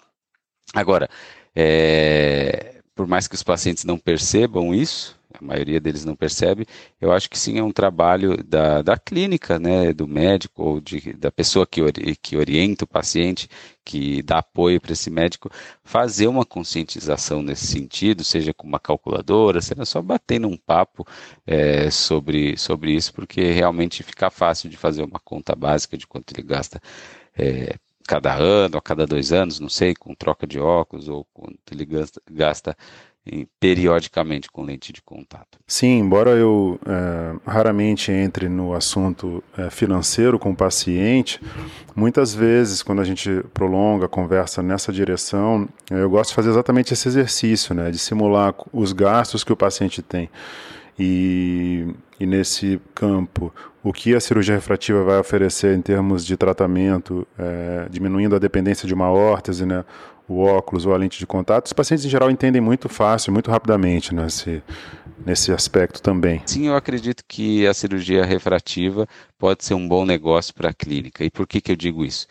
Agora, 0.74 1.08
é, 1.54 2.80
por 2.94 3.06
mais 3.06 3.28
que 3.28 3.34
os 3.34 3.42
pacientes 3.42 3.84
não 3.84 3.98
percebam 3.98 4.74
isso, 4.74 5.18
a 5.32 5.44
maioria 5.44 5.78
deles 5.78 6.04
não 6.04 6.16
percebe, 6.16 6.66
eu 7.00 7.12
acho 7.12 7.28
que 7.28 7.38
sim 7.38 7.58
é 7.58 7.62
um 7.62 7.70
trabalho 7.70 8.42
da, 8.42 8.82
da 8.82 8.96
clínica, 8.96 9.58
né, 9.58 9.92
do 9.92 10.06
médico 10.06 10.62
ou 10.62 10.80
de, 10.80 11.12
da 11.12 11.30
pessoa 11.30 11.66
que, 11.66 11.80
que 12.16 12.36
orienta 12.36 12.84
o 12.84 12.88
paciente, 12.88 13.48
que 13.84 14.22
dá 14.22 14.38
apoio 14.38 14.80
para 14.80 14.92
esse 14.92 15.10
médico, 15.10 15.50
fazer 15.84 16.26
uma 16.26 16.44
conscientização 16.44 17.42
nesse 17.42 17.66
sentido, 17.66 18.24
seja 18.24 18.52
com 18.54 18.66
uma 18.66 18.80
calculadora, 18.80 19.60
seja 19.60 19.84
só 19.84 20.02
batendo 20.02 20.48
um 20.48 20.56
papo 20.56 21.06
é, 21.46 21.90
sobre, 21.90 22.56
sobre 22.56 22.92
isso, 22.92 23.12
porque 23.14 23.52
realmente 23.52 24.02
fica 24.02 24.30
fácil 24.30 24.68
de 24.68 24.76
fazer 24.76 25.02
uma 25.02 25.20
conta 25.20 25.54
básica 25.54 25.96
de 25.96 26.06
quanto 26.06 26.32
ele 26.32 26.42
gasta 26.42 26.80
é, 27.36 27.76
cada 28.08 28.34
ano, 28.34 28.78
a 28.78 28.80
cada 28.80 29.06
dois 29.06 29.32
anos, 29.34 29.60
não 29.60 29.68
sei, 29.68 29.94
com 29.94 30.14
troca 30.14 30.46
de 30.46 30.58
óculos 30.58 31.10
ou 31.10 31.26
quanto 31.34 31.58
ele 31.70 31.84
gasta, 31.84 32.22
gasta 32.28 32.74
periodicamente 33.60 34.50
com 34.50 34.62
lente 34.62 34.90
de 34.90 35.02
contato. 35.02 35.58
Sim, 35.66 35.98
embora 35.98 36.30
eu 36.30 36.80
é, 36.86 37.36
raramente 37.46 38.10
entre 38.10 38.48
no 38.48 38.72
assunto 38.72 39.44
é, 39.58 39.68
financeiro 39.68 40.38
com 40.38 40.52
o 40.52 40.56
paciente, 40.56 41.38
muitas 41.94 42.34
vezes 42.34 42.82
quando 42.82 43.02
a 43.02 43.04
gente 43.04 43.44
prolonga 43.52 44.06
a 44.06 44.08
conversa 44.08 44.62
nessa 44.62 44.90
direção, 44.90 45.68
eu 45.90 46.08
gosto 46.08 46.30
de 46.30 46.36
fazer 46.36 46.48
exatamente 46.48 46.94
esse 46.94 47.06
exercício, 47.06 47.74
né, 47.74 47.90
de 47.90 47.98
simular 47.98 48.54
os 48.72 48.94
gastos 48.94 49.44
que 49.44 49.52
o 49.52 49.56
paciente 49.56 50.00
tem. 50.00 50.30
E, 50.98 51.86
e 52.18 52.24
nesse 52.24 52.80
campo, 52.94 53.52
o 53.82 53.92
que 53.92 54.14
a 54.14 54.20
cirurgia 54.20 54.54
refrativa 54.54 55.02
vai 55.04 55.18
oferecer 55.18 55.76
em 55.76 55.80
termos 55.80 56.24
de 56.24 56.36
tratamento, 56.36 57.26
é, 57.38 57.86
diminuindo 57.90 58.34
a 58.34 58.38
dependência 58.38 58.86
de 58.86 58.94
uma 58.94 59.10
órtese, 59.10 59.64
né, 59.64 59.84
o 60.28 60.42
óculos 60.42 60.84
ou 60.84 60.94
a 60.94 60.96
lente 60.96 61.18
de 61.18 61.26
contato, 61.26 61.66
os 61.66 61.72
pacientes 61.72 62.04
em 62.04 62.08
geral 62.08 62.30
entendem 62.30 62.60
muito 62.60 62.88
fácil, 62.88 63.32
muito 63.32 63.50
rapidamente 63.50 64.14
nesse, 64.14 64.62
nesse 65.24 65.52
aspecto 65.52 66.02
também. 66.02 66.42
Sim, 66.44 66.66
eu 66.66 66.76
acredito 66.76 67.24
que 67.26 67.66
a 67.66 67.72
cirurgia 67.72 68.24
refrativa 68.24 69.08
pode 69.38 69.64
ser 69.64 69.74
um 69.74 69.88
bom 69.88 70.04
negócio 70.04 70.54
para 70.54 70.68
a 70.68 70.74
clínica. 70.74 71.24
E 71.24 71.30
por 71.30 71.46
que, 71.46 71.60
que 71.60 71.72
eu 71.72 71.76
digo 71.76 72.04
isso? 72.04 72.26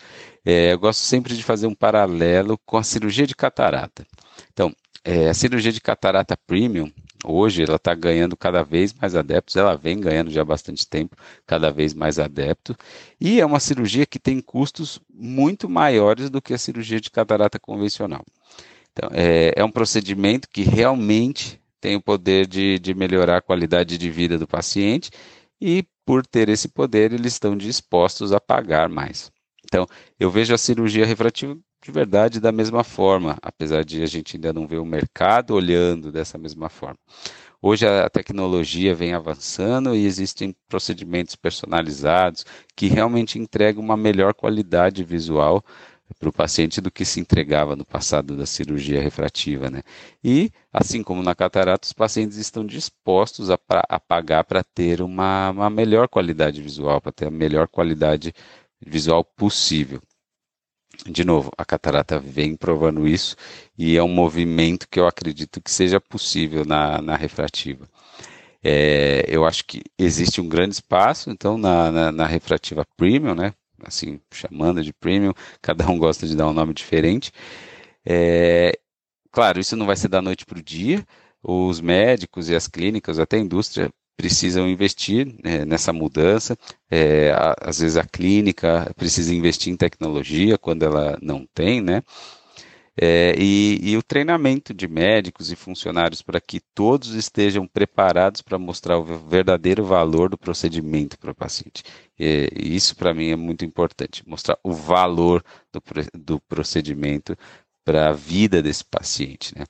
É, 0.46 0.74
eu 0.74 0.80
gosto 0.80 1.00
sempre 1.00 1.36
de 1.36 1.44
fazer 1.44 1.66
um 1.66 1.74
paralelo 1.74 2.58
com 2.66 2.78
a 2.78 2.84
cirurgia 2.84 3.26
de 3.26 3.36
catarata. 3.36 4.06
Então, 4.54 4.72
é, 5.04 5.30
a 5.30 5.34
cirurgia 5.34 5.72
de 5.72 5.82
catarata 5.82 6.38
premium, 6.46 6.92
hoje 7.24 7.64
ela 7.64 7.76
está 7.76 7.94
ganhando 7.94 8.36
cada 8.38 8.64
vez 8.64 8.94
mais 8.94 9.16
adeptos, 9.16 9.56
ela 9.56 9.76
vem 9.76 10.00
ganhando 10.00 10.30
já 10.30 10.42
há 10.42 10.46
bastante 10.46 10.88
tempo, 10.88 11.16
cada 11.46 11.72
vez 11.72 11.94
mais 11.94 12.20
adeptos, 12.20 12.76
e 13.20 13.40
é 13.40 13.46
uma 13.46 13.60
cirurgia 13.60 14.06
que 14.06 14.20
tem 14.20 14.40
custos 14.40 15.00
muito 15.14 15.70
maiores 15.70 16.30
do 16.30 16.42
que 16.42 16.54
a 16.54 16.58
cirurgia 16.58 17.02
de 17.02 17.10
catarata 17.10 17.60
convencional. 17.60 18.24
Então, 18.92 19.10
é, 19.14 19.54
é 19.56 19.64
um 19.64 19.72
procedimento 19.72 20.50
que 20.50 20.64
realmente 20.64 21.62
tem 21.80 21.96
o 21.96 22.02
poder 22.02 22.48
de, 22.48 22.80
de 22.80 22.94
melhorar 22.94 23.38
a 23.38 23.42
qualidade 23.42 23.98
de 23.98 24.10
vida 24.10 24.38
do 24.38 24.48
paciente 24.48 25.12
e, 25.62 25.86
por 26.06 26.26
ter 26.26 26.50
esse 26.50 26.68
poder, 26.68 27.14
eles 27.14 27.34
estão 27.34 27.56
dispostos 27.56 28.32
a 28.32 28.40
pagar 28.40 28.90
mais. 28.90 29.32
Então, 29.64 29.86
eu 30.20 30.32
vejo 30.32 30.54
a 30.54 30.58
cirurgia 30.58 31.06
refrativa 31.06 31.58
de 31.88 31.92
verdade 31.92 32.42
da 32.42 32.52
mesma 32.52 32.84
forma, 32.84 33.38
apesar 33.42 33.86
de 33.86 34.04
a 34.04 34.06
gente 34.06 34.36
ainda 34.36 34.52
não 34.52 34.68
ver 34.68 34.78
o 34.78 34.86
mercado 34.86 35.52
olhando 35.54 36.12
dessa 36.12 36.38
mesma 36.38 36.68
forma. 36.68 36.98
Hoje 37.62 37.88
a 37.88 38.10
tecnologia 38.10 38.94
vem 38.94 39.14
avançando 39.14 39.96
e 39.96 40.06
existem 40.06 40.54
procedimentos 40.68 41.38
personalizados 41.38 42.46
que 42.76 42.88
realmente 42.88 43.40
entregam 43.40 43.82
uma 43.82 43.96
melhor 43.96 44.34
qualidade 44.34 45.02
visual 45.02 45.64
para 46.20 46.28
o 46.28 46.34
paciente 46.34 46.82
do 46.82 46.92
que 46.92 47.06
se 47.06 47.22
entregava 47.22 47.74
no 47.74 47.86
passado 47.86 48.36
da 48.36 48.46
cirurgia 48.46 49.02
refrativa, 49.02 49.70
né? 49.70 49.82
E, 50.22 50.52
assim 50.74 51.02
como 51.02 51.24
na 51.24 51.34
catarata, 51.34 51.86
os 51.86 51.94
pacientes 51.94 52.38
estão 52.38 52.66
dispostos 52.66 53.50
a, 53.50 53.58
a 53.88 53.98
pagar 53.98 54.44
para 54.44 54.62
ter 54.62 55.02
uma, 55.02 55.52
uma 55.52 55.70
melhor 55.70 56.10
qualidade 56.10 56.62
visual, 56.62 57.00
para 57.00 57.14
ter 57.14 57.28
a 57.28 57.32
melhor 57.32 57.70
qualidade 57.70 58.34
visual 58.86 59.24
possível 59.24 60.02
de 61.06 61.24
novo, 61.24 61.52
a 61.58 61.66
catarata 61.66 62.20
vem 62.20 62.56
provando 62.56 63.08
isso 63.08 63.36
e 63.78 63.96
é 63.98 64.04
um 64.04 64.08
movimento 64.08 64.88
que 64.90 65.00
eu 65.00 65.08
acredito 65.08 65.62
que 65.62 65.72
seja 65.72 66.00
possível 66.02 66.66
na, 66.66 67.02
na 67.02 67.16
refrativa. 67.16 67.88
É, 68.64 69.24
eu 69.28 69.46
acho 69.46 69.66
que 69.66 69.84
existe 69.98 70.42
um 70.42 70.50
grande 70.50 70.76
espaço, 70.76 71.30
então, 71.30 71.58
na, 71.58 71.92
na, 71.92 72.12
na 72.12 72.26
refrativa 72.26 72.86
premium, 72.98 73.36
né? 73.36 73.54
Assim, 73.84 74.20
chamando 74.34 74.84
de 74.84 74.92
premium, 74.94 75.34
cada 75.62 75.90
um 75.90 75.98
gosta 75.98 76.28
de 76.28 76.36
dar 76.36 76.48
um 76.48 76.54
nome 76.54 76.74
diferente. 76.74 77.32
É, 78.06 78.78
claro, 79.32 79.60
isso 79.60 79.76
não 79.76 79.86
vai 79.86 79.96
ser 79.96 80.08
da 80.10 80.22
noite 80.22 80.46
para 80.46 80.60
o 80.60 80.64
dia. 80.64 81.06
Os 81.44 81.80
médicos 81.82 82.50
e 82.50 82.56
as 82.56 82.68
clínicas, 82.68 83.20
até 83.20 83.38
a 83.38 83.40
indústria, 83.40 83.92
precisam 84.18 84.68
investir 84.68 85.28
né, 85.44 85.64
nessa 85.64 85.94
mudança. 85.94 86.58
É, 86.90 87.32
às 87.62 87.80
vezes 87.80 87.96
a 87.96 88.04
clínica 88.04 88.92
precisa 88.98 89.34
investir 89.34 89.72
em 89.72 89.78
tecnologia 89.78 90.58
quando 90.58 90.84
ela 90.84 91.18
não 91.22 91.48
tem, 91.54 91.80
né? 91.80 92.02
É, 93.00 93.36
e, 93.38 93.80
e, 93.92 93.96
o 93.96 94.02
treinamento 94.02 94.74
de 94.74 94.88
médicos 94.88 95.52
e 95.52 95.56
funcionários 95.56 96.24
para 96.24 96.42
que 96.42 96.60
todos 96.74 97.14
estejam 97.14 97.68
preparados 97.68 98.42
para 98.42 98.58
mostrar 98.58 98.98
o 98.98 99.04
verdadeiro 99.04 99.86
valor 99.86 100.30
do 100.30 100.38
procedimento 100.38 101.16
para 101.20 101.30
o 101.30 101.36
paciente. 101.36 101.84
E 102.18 102.50
isso 102.76 102.96
para 102.96 103.14
mim 103.14 103.30
é 103.30 103.36
muito 103.36 103.64
importante, 103.64 104.24
mostrar 104.26 104.58
o 104.64 104.74
valor 104.74 105.44
do, 105.72 105.80
do 106.16 106.40
procedimento 106.42 107.38
para 107.86 108.10
a 108.10 108.14
vida 108.14 108.64
desse 108.64 108.84
paciente. 108.84 109.54
Né? 109.56 109.64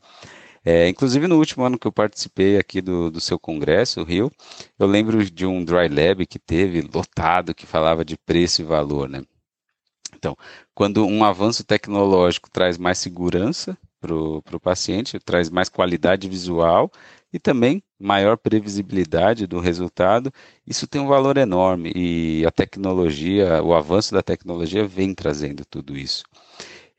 É, 0.69 0.89
inclusive, 0.89 1.27
no 1.27 1.37
último 1.37 1.63
ano 1.63 1.79
que 1.79 1.87
eu 1.87 1.93
participei 1.93 2.57
aqui 2.57 2.81
do, 2.81 3.09
do 3.09 3.21
seu 3.21 3.39
congresso, 3.39 4.01
o 4.01 4.03
Rio, 4.03 4.29
eu 4.77 4.85
lembro 4.85 5.23
de 5.23 5.45
um 5.45 5.63
dry 5.63 5.87
lab 5.87 6.25
que 6.25 6.37
teve, 6.37 6.81
lotado, 6.93 7.55
que 7.55 7.65
falava 7.65 8.03
de 8.03 8.17
preço 8.17 8.61
e 8.61 8.65
valor, 8.65 9.07
né? 9.07 9.23
Então, 10.13 10.35
quando 10.75 11.05
um 11.05 11.23
avanço 11.23 11.63
tecnológico 11.63 12.49
traz 12.51 12.77
mais 12.77 12.97
segurança 12.97 13.77
para 14.01 14.13
o 14.13 14.59
paciente, 14.61 15.17
traz 15.19 15.49
mais 15.49 15.69
qualidade 15.69 16.27
visual 16.27 16.91
e 17.31 17.39
também 17.39 17.81
maior 17.97 18.35
previsibilidade 18.35 19.47
do 19.47 19.61
resultado, 19.61 20.33
isso 20.65 20.85
tem 20.85 20.99
um 20.99 21.07
valor 21.07 21.37
enorme 21.37 21.93
e 21.95 22.45
a 22.45 22.51
tecnologia, 22.51 23.63
o 23.63 23.73
avanço 23.73 24.13
da 24.13 24.21
tecnologia 24.21 24.85
vem 24.85 25.13
trazendo 25.15 25.63
tudo 25.63 25.95
isso. 25.97 26.25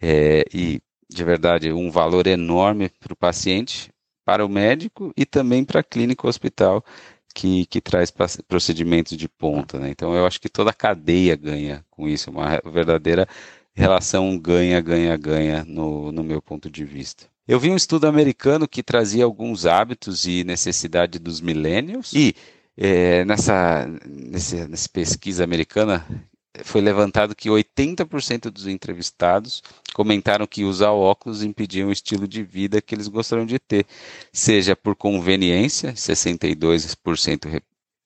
É, 0.00 0.44
e 0.54 0.80
de 1.10 1.24
verdade, 1.24 1.72
um 1.72 1.90
valor 1.90 2.26
enorme 2.26 2.90
para 3.00 3.12
o 3.12 3.16
paciente, 3.16 3.90
para 4.24 4.44
o 4.44 4.48
médico 4.48 5.12
e 5.16 5.24
também 5.24 5.64
para 5.64 5.80
a 5.80 5.84
clínica 5.84 6.26
ou 6.26 6.28
hospital 6.28 6.84
que, 7.34 7.66
que 7.66 7.80
traz 7.80 8.12
procedimentos 8.46 9.16
de 9.16 9.28
ponta. 9.28 9.78
Né? 9.78 9.90
Então, 9.90 10.14
eu 10.14 10.26
acho 10.26 10.40
que 10.40 10.48
toda 10.48 10.70
a 10.70 10.74
cadeia 10.74 11.36
ganha 11.36 11.84
com 11.90 12.08
isso, 12.08 12.30
uma 12.30 12.60
verdadeira 12.64 13.26
relação 13.74 14.36
ganha-ganha-ganha 14.36 15.64
no, 15.64 16.10
no 16.10 16.24
meu 16.24 16.42
ponto 16.42 16.68
de 16.68 16.84
vista. 16.84 17.26
Eu 17.46 17.58
vi 17.58 17.70
um 17.70 17.76
estudo 17.76 18.06
americano 18.06 18.68
que 18.68 18.82
trazia 18.82 19.24
alguns 19.24 19.64
hábitos 19.64 20.26
e 20.26 20.44
necessidade 20.44 21.18
dos 21.18 21.40
millennials 21.40 22.12
e 22.12 22.34
é, 22.76 23.24
nessa, 23.24 23.86
nessa, 24.06 24.68
nessa 24.68 24.88
pesquisa 24.88 25.44
americana 25.44 26.04
foi 26.64 26.80
levantado 26.80 27.34
que 27.34 27.48
80% 27.48 28.50
dos 28.50 28.66
entrevistados 28.66 29.62
comentaram 29.94 30.46
que 30.46 30.64
usar 30.64 30.92
óculos 30.92 31.42
impedia 31.42 31.86
o 31.86 31.92
estilo 31.92 32.26
de 32.26 32.42
vida 32.42 32.80
que 32.80 32.94
eles 32.94 33.08
gostariam 33.08 33.46
de 33.46 33.58
ter, 33.58 33.86
seja 34.32 34.74
por 34.74 34.96
conveniência, 34.96 35.92
62% 35.92 37.48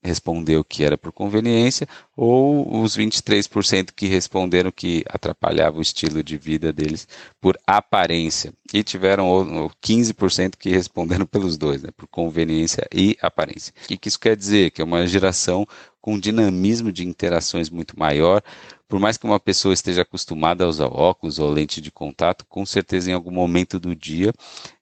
respondeu 0.02 0.64
que 0.64 0.82
era 0.82 0.98
por 0.98 1.12
conveniência, 1.12 1.86
ou 2.16 2.82
os 2.82 2.96
23% 2.96 3.90
que 3.94 4.06
responderam 4.06 4.72
que 4.72 5.04
atrapalhava 5.08 5.78
o 5.78 5.82
estilo 5.82 6.22
de 6.22 6.36
vida 6.36 6.72
deles 6.72 7.06
por 7.40 7.58
aparência. 7.66 8.52
E 8.74 8.82
tiveram 8.82 9.70
15% 9.82 10.56
que 10.58 10.70
responderam 10.70 11.24
pelos 11.24 11.56
dois, 11.56 11.82
né, 11.82 11.90
por 11.96 12.08
conveniência 12.08 12.86
e 12.92 13.16
aparência. 13.22 13.72
O 13.84 13.98
que 13.98 14.08
isso 14.08 14.18
quer 14.18 14.36
dizer? 14.36 14.70
Que 14.70 14.82
é 14.82 14.84
uma 14.84 15.06
geração 15.06 15.66
com 16.00 16.18
dinamismo 16.18 16.90
de 16.90 17.06
interações 17.06 17.70
muito 17.70 17.96
maior. 17.98 18.42
Por 18.88 18.98
mais 18.98 19.16
que 19.16 19.24
uma 19.24 19.38
pessoa 19.38 19.72
esteja 19.72 20.02
acostumada 20.02 20.64
a 20.64 20.68
usar 20.68 20.88
óculos 20.88 21.38
ou 21.38 21.48
lente 21.48 21.80
de 21.80 21.90
contato, 21.92 22.44
com 22.46 22.66
certeza 22.66 23.10
em 23.10 23.14
algum 23.14 23.30
momento 23.30 23.78
do 23.78 23.94
dia 23.94 24.32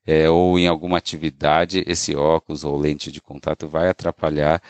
é, 0.04 0.28
ou 0.30 0.58
em 0.58 0.66
alguma 0.66 0.98
atividade, 0.98 1.84
esse 1.86 2.16
óculos 2.16 2.64
ou 2.64 2.76
lente 2.76 3.12
de 3.12 3.20
contato 3.20 3.68
vai 3.68 3.88
atrapalhar 3.88 4.60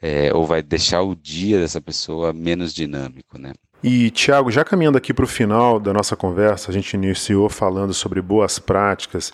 é, 0.00 0.32
ou 0.32 0.46
vai 0.46 0.62
deixar 0.62 1.02
o 1.02 1.14
dia 1.14 1.58
dessa 1.58 1.80
pessoa 1.80 2.32
menos 2.32 2.74
dinâmico, 2.74 3.38
né? 3.38 3.52
E, 3.82 4.10
Tiago, 4.10 4.50
já 4.50 4.64
caminhando 4.64 4.98
aqui 4.98 5.12
para 5.12 5.24
o 5.24 5.28
final 5.28 5.78
da 5.78 5.92
nossa 5.92 6.16
conversa, 6.16 6.70
a 6.70 6.74
gente 6.74 6.94
iniciou 6.94 7.48
falando 7.48 7.92
sobre 7.92 8.20
boas 8.20 8.58
práticas. 8.58 9.32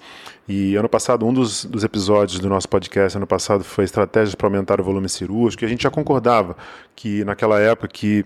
E 0.49 0.75
ano 0.75 0.89
passado, 0.89 1.25
um 1.25 1.33
dos, 1.33 1.65
dos 1.65 1.85
episódios 1.85 2.41
do 2.41 2.49
nosso 2.49 2.69
podcast, 2.69 3.17
ano 3.17 3.27
passado, 3.27 3.63
foi 3.63 3.85
estratégias 3.85 4.35
para 4.35 4.47
aumentar 4.47 4.81
o 4.81 4.85
volume 4.85 5.09
cirúrgico. 5.09 5.65
E 5.65 5.67
a 5.67 5.69
gente 5.69 5.85
já 5.85 5.91
concordava 5.91 6.57
que, 6.97 7.25
naquela 7.25 7.61
época, 7.61 7.89
que 7.89 8.25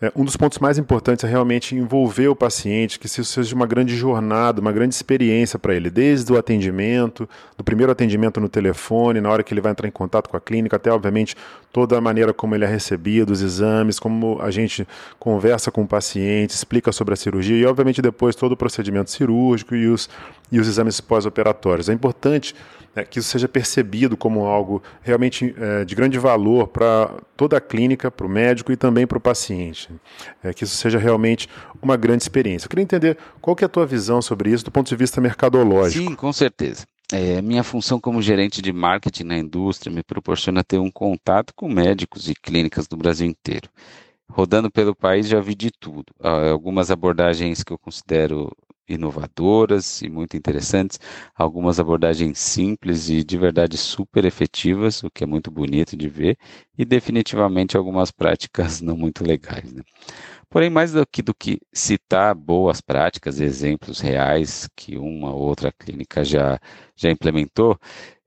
é, 0.00 0.12
um 0.14 0.24
dos 0.24 0.36
pontos 0.36 0.60
mais 0.60 0.78
importantes 0.78 1.24
é 1.24 1.28
realmente 1.28 1.74
envolver 1.74 2.28
o 2.28 2.36
paciente, 2.36 3.00
que 3.00 3.06
isso 3.06 3.24
seja 3.24 3.52
uma 3.52 3.66
grande 3.66 3.96
jornada, 3.96 4.60
uma 4.60 4.70
grande 4.70 4.94
experiência 4.94 5.58
para 5.58 5.74
ele, 5.74 5.90
desde 5.90 6.32
o 6.32 6.38
atendimento, 6.38 7.28
do 7.56 7.64
primeiro 7.64 7.90
atendimento 7.90 8.40
no 8.40 8.48
telefone, 8.48 9.20
na 9.20 9.28
hora 9.28 9.42
que 9.42 9.52
ele 9.52 9.60
vai 9.60 9.72
entrar 9.72 9.88
em 9.88 9.90
contato 9.90 10.28
com 10.28 10.36
a 10.36 10.40
clínica, 10.40 10.76
até, 10.76 10.92
obviamente, 10.92 11.34
toda 11.72 11.98
a 11.98 12.00
maneira 12.00 12.32
como 12.32 12.54
ele 12.54 12.64
é 12.64 12.68
recebido, 12.68 13.32
os 13.32 13.42
exames, 13.42 13.98
como 13.98 14.40
a 14.40 14.52
gente 14.52 14.86
conversa 15.18 15.68
com 15.72 15.82
o 15.82 15.88
paciente, 15.88 16.50
explica 16.50 16.92
sobre 16.92 17.14
a 17.14 17.16
cirurgia 17.16 17.56
e, 17.56 17.66
obviamente, 17.66 18.00
depois 18.00 18.36
todo 18.36 18.52
o 18.52 18.56
procedimento 18.56 19.10
cirúrgico 19.10 19.74
e 19.74 19.88
os, 19.88 20.08
e 20.52 20.60
os 20.60 20.68
exames 20.68 21.00
pós-operatórios. 21.00 21.57
É 21.90 21.92
importante 21.92 22.54
é, 22.98 23.04
que 23.04 23.18
isso 23.18 23.28
seja 23.28 23.48
percebido 23.48 24.16
como 24.16 24.46
algo 24.46 24.82
realmente 25.02 25.54
é, 25.56 25.84
de 25.84 25.94
grande 25.94 26.18
valor 26.18 26.68
para 26.68 27.14
toda 27.36 27.56
a 27.56 27.60
clínica, 27.60 28.10
para 28.10 28.26
o 28.26 28.28
médico 28.28 28.72
e 28.72 28.76
também 28.76 29.06
para 29.06 29.18
o 29.18 29.20
paciente. 29.20 29.88
É, 30.42 30.52
que 30.52 30.64
isso 30.64 30.76
seja 30.76 30.98
realmente 30.98 31.48
uma 31.80 31.96
grande 31.96 32.22
experiência. 32.22 32.66
Eu 32.66 32.70
queria 32.70 32.82
entender 32.82 33.16
qual 33.40 33.54
que 33.54 33.64
é 33.64 33.66
a 33.66 33.68
tua 33.68 33.86
visão 33.86 34.20
sobre 34.20 34.50
isso 34.50 34.64
do 34.64 34.70
ponto 34.70 34.88
de 34.88 34.96
vista 34.96 35.20
mercadológico. 35.20 36.10
Sim, 36.10 36.14
com 36.14 36.32
certeza. 36.32 36.84
É, 37.12 37.40
minha 37.40 37.62
função 37.62 37.98
como 37.98 38.20
gerente 38.20 38.60
de 38.60 38.72
marketing 38.72 39.24
na 39.24 39.38
indústria 39.38 39.92
me 39.92 40.02
proporciona 40.02 40.62
ter 40.62 40.78
um 40.78 40.90
contato 40.90 41.54
com 41.54 41.68
médicos 41.68 42.28
e 42.28 42.34
clínicas 42.34 42.86
do 42.86 42.96
Brasil 42.96 43.26
inteiro. 43.26 43.68
Rodando 44.30 44.70
pelo 44.70 44.94
país 44.94 45.26
já 45.26 45.40
vi 45.40 45.54
de 45.54 45.70
tudo. 45.70 46.12
Algumas 46.20 46.90
abordagens 46.90 47.62
que 47.62 47.72
eu 47.72 47.78
considero 47.78 48.52
inovadoras 48.88 50.02
e 50.02 50.08
muito 50.08 50.36
interessantes, 50.36 50.98
algumas 51.34 51.78
abordagens 51.78 52.38
simples 52.38 53.08
e 53.08 53.22
de 53.22 53.36
verdade 53.36 53.76
super 53.76 54.24
efetivas, 54.24 55.02
o 55.02 55.10
que 55.10 55.24
é 55.24 55.26
muito 55.26 55.50
bonito 55.50 55.96
de 55.96 56.08
ver, 56.08 56.38
e 56.76 56.84
definitivamente 56.84 57.76
algumas 57.76 58.10
práticas 58.10 58.80
não 58.82 58.96
muito 58.96 59.24
legais. 59.24 59.72
Né? 59.72 59.82
Porém, 60.50 60.70
mais 60.70 60.92
do 60.92 61.06
que, 61.06 61.22
do 61.22 61.34
que 61.34 61.60
citar 61.72 62.34
boas 62.34 62.80
práticas, 62.80 63.40
exemplos 63.40 64.00
reais 64.00 64.68
que 64.74 64.96
uma 64.96 65.32
ou 65.32 65.42
outra 65.42 65.70
clínica 65.72 66.24
já, 66.24 66.58
já 66.96 67.10
implementou, 67.10 67.78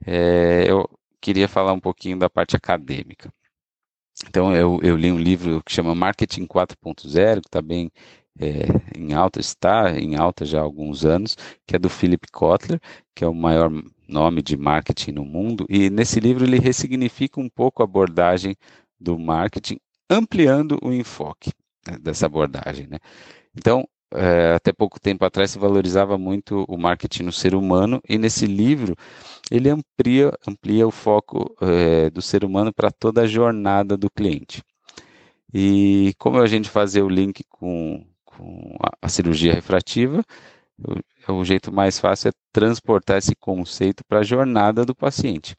é, 0.05 0.65
eu 0.69 0.87
queria 1.19 1.47
falar 1.47 1.73
um 1.73 1.79
pouquinho 1.79 2.17
da 2.19 2.29
parte 2.29 2.55
acadêmica. 2.55 3.31
Então, 4.27 4.55
eu, 4.55 4.79
eu 4.83 4.95
li 4.95 5.11
um 5.11 5.17
livro 5.19 5.63
que 5.63 5.73
chama 5.73 5.95
Marketing 5.95 6.45
4.0, 6.45 7.41
que 7.41 7.47
está 7.47 7.61
bem 7.61 7.91
é, 8.39 8.65
em 8.97 9.13
alta, 9.13 9.39
está 9.39 9.91
em 9.99 10.15
alta 10.15 10.45
já 10.45 10.59
há 10.59 10.63
alguns 10.63 11.05
anos, 11.05 11.37
que 11.65 11.75
é 11.75 11.79
do 11.79 11.89
Philip 11.89 12.27
Kotler, 12.31 12.79
que 13.15 13.23
é 13.23 13.27
o 13.27 13.33
maior 13.33 13.71
nome 14.07 14.41
de 14.41 14.57
marketing 14.57 15.11
no 15.13 15.25
mundo, 15.25 15.65
e 15.69 15.89
nesse 15.89 16.19
livro 16.19 16.43
ele 16.43 16.59
ressignifica 16.59 17.39
um 17.39 17.49
pouco 17.49 17.81
a 17.81 17.85
abordagem 17.85 18.55
do 18.99 19.17
marketing, 19.17 19.79
ampliando 20.09 20.77
o 20.81 20.91
enfoque 20.91 21.51
né, 21.87 21.97
dessa 21.99 22.25
abordagem. 22.25 22.87
Né? 22.87 22.97
Então, 23.57 23.87
é, 24.13 24.53
até 24.53 24.73
pouco 24.73 24.99
tempo 24.99 25.23
atrás 25.23 25.51
se 25.51 25.59
valorizava 25.59 26.17
muito 26.17 26.65
o 26.67 26.77
marketing 26.77 27.23
no 27.23 27.31
ser 27.31 27.55
humano, 27.55 28.01
e 28.07 28.17
nesse 28.17 28.45
livro 28.45 28.95
ele 29.49 29.69
amplia, 29.69 30.33
amplia 30.47 30.87
o 30.87 30.91
foco 30.91 31.55
é, 31.61 32.09
do 32.09 32.21
ser 32.21 32.43
humano 32.43 32.73
para 32.73 32.91
toda 32.91 33.21
a 33.21 33.27
jornada 33.27 33.95
do 33.95 34.09
cliente. 34.09 34.61
E 35.53 36.13
como 36.17 36.39
a 36.39 36.47
gente 36.47 36.69
fazer 36.69 37.01
o 37.01 37.09
link 37.09 37.43
com 37.49 38.05
com 38.37 38.75
a, 39.01 39.09
cirurgia 39.09 39.53
refrativa, 39.53 40.23
o, 41.27 41.33
o 41.33 41.45
jeito 41.45 41.71
mais 41.71 41.99
fácil 41.99 42.29
é 42.29 42.31
transportar 42.51 43.17
esse 43.17 43.35
conceito 43.35 44.03
para 44.05 44.19
a 44.19 44.23
jornada 44.23 44.85
do 44.85 44.95
paciente. 44.95 45.55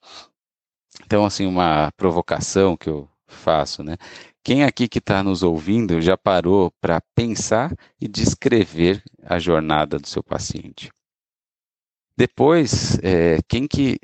Então, 1.04 1.24
assim, 1.24 1.46
uma 1.46 1.90
provocação 1.96 2.76
que 2.76 2.88
eu 2.88 3.08
faço, 3.26 3.82
né? 3.82 3.96
Quem 4.44 4.64
aqui 4.64 4.88
que 4.88 4.98
está 4.98 5.22
nos 5.22 5.42
ouvindo 5.42 6.00
já 6.00 6.16
parou 6.16 6.72
para 6.80 7.00
pensar 7.14 7.72
e 8.00 8.08
descrever 8.08 9.02
a 9.24 9.38
jornada 9.38 9.98
do 9.98 10.08
seu 10.08 10.22
paciente? 10.22 10.90
Depois, 12.16 12.98
é, 13.02 13.38
quem 13.48 13.66
que, 13.66 13.98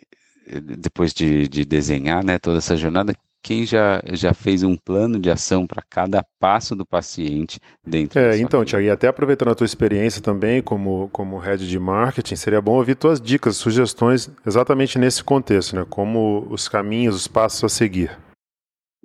depois 0.81 1.13
de, 1.13 1.49
de, 1.49 1.65
desenhar 1.65 2.25
né, 2.25 2.39
toda 2.39 2.59
essa 2.59 2.77
jornada, 2.77 3.15
quem 3.49 3.65
já, 3.65 4.03
já 4.13 4.35
fez 4.35 4.63
um 4.63 4.77
plano 4.77 5.19
de 5.19 5.31
ação 5.31 5.67
para 5.67 5.83
cada 5.89 6.23
passo 6.39 6.77
do 6.77 6.85
paciente 6.85 7.59
dentro 7.83 8.21
É, 8.21 8.37
então, 8.37 8.63
Tiago, 8.63 8.85
e 8.85 8.91
até 8.91 9.09
aproveitando 9.09 9.49
a 9.49 9.55
tua 9.55 9.65
experiência 9.65 10.21
também 10.21 10.61
como, 10.61 11.09
como 11.15 11.39
head 11.39 11.67
de 11.67 11.79
marketing, 11.79 12.37
seria 12.37 12.61
bom 12.61 12.77
ouvir 12.77 12.95
tuas 12.95 13.19
dicas, 13.19 13.57
sugestões 13.57 14.31
exatamente 14.47 14.99
nesse 14.99 15.25
contexto, 15.25 15.75
né? 15.75 15.87
Como 15.89 16.47
os 16.51 16.69
caminhos, 16.69 17.17
os 17.17 17.27
passos 17.27 17.65
a 17.65 17.71
seguir. 17.71 18.15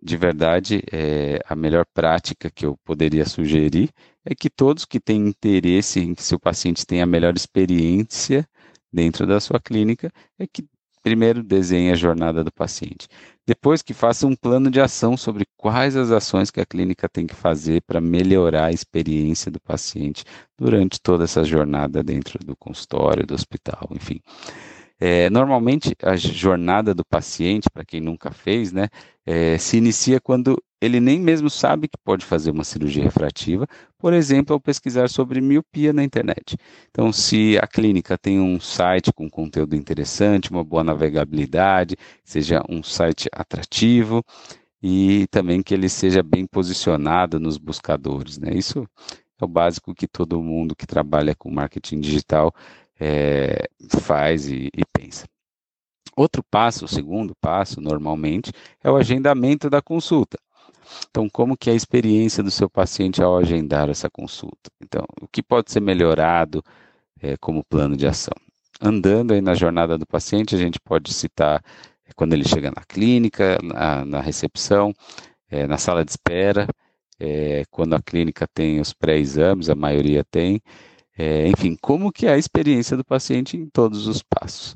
De 0.02 0.18
verdade, 0.18 0.84
é, 0.92 1.40
a 1.48 1.56
melhor 1.56 1.86
prática 1.94 2.52
que 2.54 2.66
eu 2.66 2.76
poderia 2.84 3.26
sugerir 3.26 3.92
é 4.26 4.36
que 4.36 4.50
todos 4.50 4.84
que 4.84 5.00
têm 5.00 5.26
interesse 5.26 6.02
em 6.02 6.14
que 6.14 6.22
seu 6.22 6.38
paciente 6.38 6.86
tenha 6.86 7.06
a 7.06 7.08
melhor 7.08 7.34
experiência 7.34 8.46
dentro 8.92 9.26
da 9.26 9.40
sua 9.40 9.62
clínica 9.62 10.12
é 10.38 10.46
que 10.46 10.66
Primeiro, 11.04 11.44
desenhe 11.44 11.92
a 11.92 11.96
jornada 11.96 12.46
do 12.46 12.52
paciente. 12.52 13.10
Depois, 13.46 13.82
que 13.82 13.94
faça 13.94 14.26
um 14.26 14.34
plano 14.36 14.72
de 14.72 14.80
ação 14.80 15.18
sobre 15.18 15.46
quais 15.58 15.98
as 15.98 16.12
ações 16.12 16.50
que 16.50 16.62
a 16.62 16.66
clínica 16.66 17.10
tem 17.10 17.28
que 17.28 17.36
fazer 17.36 17.82
para 17.82 18.00
melhorar 18.00 18.68
a 18.68 18.72
experiência 18.72 19.52
do 19.52 19.60
paciente 19.60 20.24
durante 20.58 21.02
toda 21.02 21.26
essa 21.26 21.44
jornada 21.44 22.02
dentro 22.02 22.40
do 22.40 22.56
consultório, 22.56 23.28
do 23.28 23.36
hospital, 23.36 23.90
enfim. 23.92 24.22
É, 25.06 25.30
normalmente, 25.30 25.94
a 26.02 26.16
jornada 26.16 26.94
do 26.94 27.04
paciente, 27.04 27.70
para 27.70 27.84
quem 27.84 28.00
nunca 28.00 28.32
fez, 28.32 28.72
né, 28.72 28.88
é, 29.26 29.58
se 29.58 29.76
inicia 29.76 30.18
quando 30.18 30.58
ele 30.82 31.02
nem 31.02 31.20
mesmo 31.20 31.50
sabe 31.50 31.90
que 31.90 31.98
pode 32.06 32.24
fazer 32.26 32.52
uma 32.52 32.64
cirurgia 32.64 33.04
refrativa, 33.04 33.68
por 33.98 34.14
exemplo, 34.14 34.54
ao 34.54 34.62
pesquisar 34.62 35.10
sobre 35.10 35.42
miopia 35.42 35.92
na 35.92 36.06
internet. 36.06 36.56
Então, 36.90 37.12
se 37.12 37.60
a 37.62 37.68
clínica 37.68 38.18
tem 38.18 38.40
um 38.40 38.62
site 38.62 39.12
com 39.12 39.30
conteúdo 39.30 39.76
interessante, 39.76 40.50
uma 40.50 40.64
boa 40.64 40.86
navegabilidade, 40.86 41.98
seja 42.24 42.64
um 42.70 42.82
site 42.82 43.28
atrativo 43.34 44.24
e 44.82 45.28
também 45.30 45.62
que 45.62 45.74
ele 45.74 45.90
seja 45.90 46.24
bem 46.24 46.46
posicionado 46.48 47.42
nos 47.42 47.58
buscadores. 47.58 48.38
Né? 48.38 48.52
Isso 48.54 48.88
é 49.38 49.44
o 49.44 49.50
básico 49.50 49.94
que 49.94 50.08
todo 50.08 50.42
mundo 50.42 50.74
que 50.74 50.88
trabalha 50.88 51.36
com 51.36 51.52
marketing 51.52 52.00
digital 52.00 52.54
é, 53.06 53.68
faz 54.00 54.48
e, 54.48 54.70
e 54.74 54.86
pensa. 54.94 55.26
Outro 56.16 56.42
passo, 56.42 56.86
o 56.86 56.88
segundo 56.88 57.36
passo, 57.42 57.82
normalmente, 57.82 58.52
é 58.82 58.90
o 58.90 58.96
agendamento 58.96 59.70
da 59.70 59.82
consulta. 59.82 60.38
Então, 61.10 61.28
como 61.28 61.58
que 61.58 61.70
é 61.70 61.74
a 61.74 61.76
experiência 61.76 62.42
do 62.42 62.52
seu 62.52 62.70
paciente 62.70 63.22
ao 63.22 63.38
agendar 63.38 63.90
essa 63.90 64.10
consulta? 64.10 64.70
Então, 64.82 65.04
o 65.22 65.28
que 65.28 65.44
pode 65.44 65.72
ser 65.72 65.82
melhorado 65.82 66.64
é, 67.22 67.36
como 67.38 67.66
plano 67.66 67.98
de 67.98 68.08
ação? 68.08 68.36
Andando 68.80 69.34
aí 69.34 69.42
na 69.42 69.54
jornada 69.54 69.98
do 69.98 70.06
paciente, 70.06 70.56
a 70.56 70.58
gente 70.58 70.80
pode 70.80 71.14
citar 71.14 71.62
é, 72.06 72.14
quando 72.16 72.34
ele 72.34 72.48
chega 72.48 72.72
na 72.72 72.84
clínica, 72.86 73.58
na, 73.62 74.06
na 74.06 74.22
recepção, 74.22 74.94
é, 75.50 75.68
na 75.68 75.78
sala 75.78 76.06
de 76.06 76.12
espera, 76.12 76.68
é, 77.20 77.64
quando 77.70 77.96
a 77.96 78.02
clínica 78.02 78.48
tem 78.54 78.80
os 78.80 78.94
pré-exames, 78.94 79.70
a 79.70 79.76
maioria 79.76 80.24
tem, 80.24 80.62
é, 81.18 81.48
enfim, 81.48 81.78
como 81.80 82.12
que 82.12 82.26
é 82.26 82.34
a 82.34 82.38
experiência 82.38 82.98
do 82.98 83.06
paciente 83.06 83.56
em 83.56 83.68
todos 83.68 84.08
os 84.08 84.24
passos. 84.24 84.76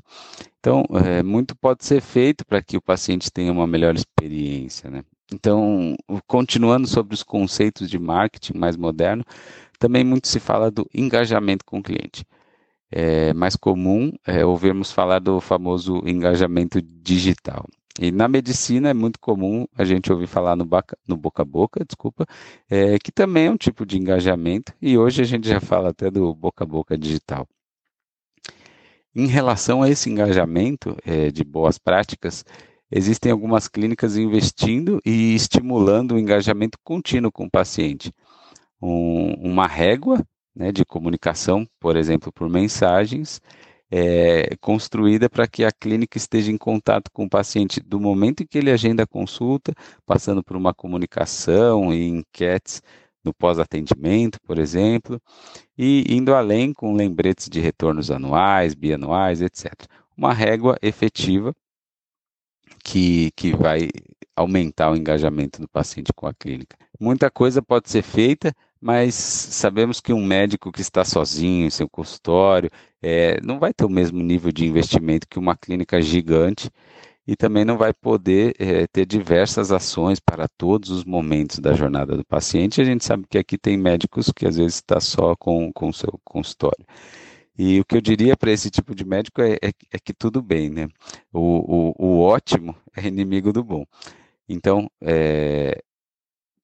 Então, 0.60 0.84
é, 1.04 1.22
muito 1.22 1.56
pode 1.56 1.84
ser 1.84 2.00
feito 2.00 2.44
para 2.46 2.62
que 2.62 2.76
o 2.76 2.82
paciente 2.82 3.30
tenha 3.30 3.52
uma 3.52 3.66
melhor 3.66 3.94
experiência, 3.94 4.90
né? 4.90 5.02
Então, 5.32 5.94
continuando 6.26 6.86
sobre 6.86 7.14
os 7.14 7.22
conceitos 7.22 7.90
de 7.90 7.98
marketing 7.98 8.56
mais 8.56 8.76
moderno, 8.76 9.24
também 9.78 10.02
muito 10.04 10.26
se 10.28 10.40
fala 10.40 10.70
do 10.70 10.88
engajamento 10.94 11.64
com 11.64 11.78
o 11.78 11.82
cliente. 11.82 12.24
É 12.90 13.34
mais 13.34 13.54
comum 13.54 14.12
é, 14.26 14.44
ouvirmos 14.44 14.90
falar 14.90 15.18
do 15.18 15.40
famoso 15.40 16.02
engajamento 16.06 16.80
digital. 16.80 17.66
E 17.98 18.12
na 18.12 18.28
medicina 18.28 18.90
é 18.90 18.94
muito 18.94 19.18
comum 19.18 19.66
a 19.76 19.84
gente 19.84 20.12
ouvir 20.12 20.28
falar 20.28 20.54
no, 20.54 20.64
baca, 20.64 20.96
no 21.06 21.16
boca 21.16 21.42
a 21.42 21.44
boca, 21.44 21.84
desculpa, 21.84 22.26
é, 22.70 22.98
que 22.98 23.10
também 23.10 23.46
é 23.46 23.50
um 23.50 23.56
tipo 23.56 23.84
de 23.84 23.98
engajamento, 23.98 24.72
e 24.80 24.96
hoje 24.96 25.20
a 25.20 25.24
gente 25.24 25.48
já 25.48 25.60
fala 25.60 25.90
até 25.90 26.10
do 26.10 26.32
boca 26.34 26.62
a 26.62 26.66
boca 26.66 26.96
digital. 26.96 27.46
Em 29.14 29.26
relação 29.26 29.82
a 29.82 29.90
esse 29.90 30.08
engajamento 30.08 30.96
é, 31.04 31.30
de 31.30 31.42
boas 31.42 31.76
práticas, 31.76 32.44
existem 32.88 33.32
algumas 33.32 33.66
clínicas 33.66 34.16
investindo 34.16 35.00
e 35.04 35.34
estimulando 35.34 36.12
o 36.12 36.18
engajamento 36.18 36.78
contínuo 36.84 37.32
com 37.32 37.46
o 37.46 37.50
paciente. 37.50 38.12
Um, 38.80 39.34
uma 39.50 39.66
régua 39.66 40.24
né, 40.54 40.70
de 40.70 40.84
comunicação, 40.84 41.66
por 41.80 41.96
exemplo, 41.96 42.32
por 42.32 42.48
mensagens, 42.48 43.40
é, 43.90 44.56
construída 44.60 45.30
para 45.30 45.46
que 45.46 45.64
a 45.64 45.72
clínica 45.72 46.18
esteja 46.18 46.50
em 46.50 46.58
contato 46.58 47.10
com 47.12 47.24
o 47.24 47.30
paciente 47.30 47.80
do 47.80 47.98
momento 47.98 48.42
em 48.42 48.46
que 48.46 48.58
ele 48.58 48.70
agenda 48.70 49.02
a 49.02 49.06
consulta, 49.06 49.74
passando 50.04 50.42
por 50.42 50.56
uma 50.56 50.74
comunicação 50.74 51.92
e 51.92 52.06
enquetes 52.08 52.82
no 53.24 53.32
pós-atendimento, 53.34 54.38
por 54.42 54.58
exemplo, 54.58 55.20
e 55.76 56.04
indo 56.08 56.34
além 56.34 56.72
com 56.72 56.94
lembretes 56.94 57.48
de 57.48 57.60
retornos 57.60 58.10
anuais, 58.10 58.74
bianuais, 58.74 59.42
etc. 59.42 59.72
Uma 60.16 60.32
régua 60.32 60.76
efetiva 60.82 61.54
que, 62.84 63.30
que 63.36 63.54
vai 63.54 63.88
aumentar 64.36 64.90
o 64.90 64.96
engajamento 64.96 65.60
do 65.60 65.68
paciente 65.68 66.12
com 66.14 66.26
a 66.26 66.34
clínica. 66.34 66.76
Muita 66.98 67.30
coisa 67.30 67.60
pode 67.60 67.90
ser 67.90 68.02
feita, 68.02 68.54
mas 68.80 69.14
sabemos 69.14 70.00
que 70.00 70.12
um 70.12 70.24
médico 70.24 70.72
que 70.72 70.80
está 70.80 71.04
sozinho 71.04 71.66
em 71.66 71.70
seu 71.70 71.88
consultório 71.88 72.70
é, 73.02 73.40
não 73.42 73.58
vai 73.58 73.72
ter 73.72 73.84
o 73.84 73.90
mesmo 73.90 74.22
nível 74.22 74.52
de 74.52 74.66
investimento 74.66 75.26
que 75.28 75.38
uma 75.38 75.56
clínica 75.56 76.00
gigante 76.00 76.70
e 77.26 77.36
também 77.36 77.64
não 77.64 77.76
vai 77.76 77.92
poder 77.92 78.54
é, 78.58 78.86
ter 78.86 79.04
diversas 79.04 79.70
ações 79.70 80.18
para 80.18 80.48
todos 80.48 80.90
os 80.90 81.04
momentos 81.04 81.58
da 81.58 81.74
jornada 81.74 82.16
do 82.16 82.24
paciente. 82.24 82.80
A 82.80 82.84
gente 82.84 83.04
sabe 83.04 83.26
que 83.28 83.36
aqui 83.36 83.58
tem 83.58 83.76
médicos 83.76 84.32
que 84.34 84.46
às 84.46 84.56
vezes 84.56 84.76
está 84.76 84.98
só 84.98 85.36
com 85.36 85.70
o 85.80 85.92
seu 85.92 86.18
consultório. 86.24 86.86
E 87.58 87.80
o 87.80 87.84
que 87.84 87.96
eu 87.96 88.00
diria 88.00 88.36
para 88.36 88.52
esse 88.52 88.70
tipo 88.70 88.94
de 88.94 89.04
médico 89.04 89.42
é, 89.42 89.54
é, 89.54 89.72
é, 89.92 89.98
que 89.98 90.14
tudo 90.14 90.40
bem, 90.40 90.70
né? 90.70 90.88
O, 91.32 91.90
o, 91.98 92.06
o 92.06 92.20
ótimo 92.20 92.74
é 92.96 93.06
inimigo 93.08 93.52
do 93.52 93.64
bom. 93.64 93.84
Então, 94.48 94.88
é, 95.02 95.82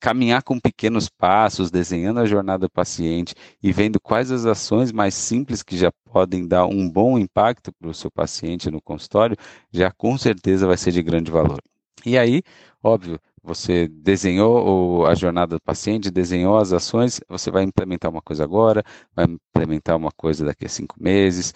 caminhar 0.04 0.42
com 0.42 0.60
pequenos 0.60 1.08
passos, 1.08 1.70
desenhando 1.70 2.20
a 2.20 2.26
jornada 2.26 2.66
do 2.66 2.70
paciente 2.70 3.34
e 3.62 3.72
vendo 3.72 3.98
quais 3.98 4.30
as 4.30 4.44
ações 4.44 4.92
mais 4.92 5.14
simples 5.14 5.62
que 5.62 5.78
já 5.78 5.90
podem 6.12 6.46
dar 6.46 6.66
um 6.66 6.86
bom 6.90 7.18
impacto 7.18 7.72
para 7.72 7.88
o 7.88 7.94
seu 7.94 8.10
paciente 8.10 8.70
no 8.70 8.82
consultório, 8.82 9.34
já 9.72 9.90
com 9.90 10.18
certeza 10.18 10.66
vai 10.66 10.76
ser 10.76 10.92
de 10.92 11.02
grande 11.02 11.30
valor. 11.30 11.58
E 12.04 12.18
aí, 12.18 12.42
óbvio, 12.82 13.18
você 13.42 13.88
desenhou 13.88 15.06
a 15.06 15.14
jornada 15.14 15.56
do 15.56 15.62
paciente, 15.62 16.10
desenhou 16.10 16.58
as 16.58 16.70
ações, 16.74 17.18
você 17.26 17.50
vai 17.50 17.62
implementar 17.62 18.10
uma 18.10 18.20
coisa 18.20 18.44
agora, 18.44 18.84
vai 19.16 19.24
implementar 19.24 19.96
uma 19.96 20.10
coisa 20.14 20.44
daqui 20.44 20.66
a 20.66 20.68
cinco 20.68 20.96
meses, 21.02 21.54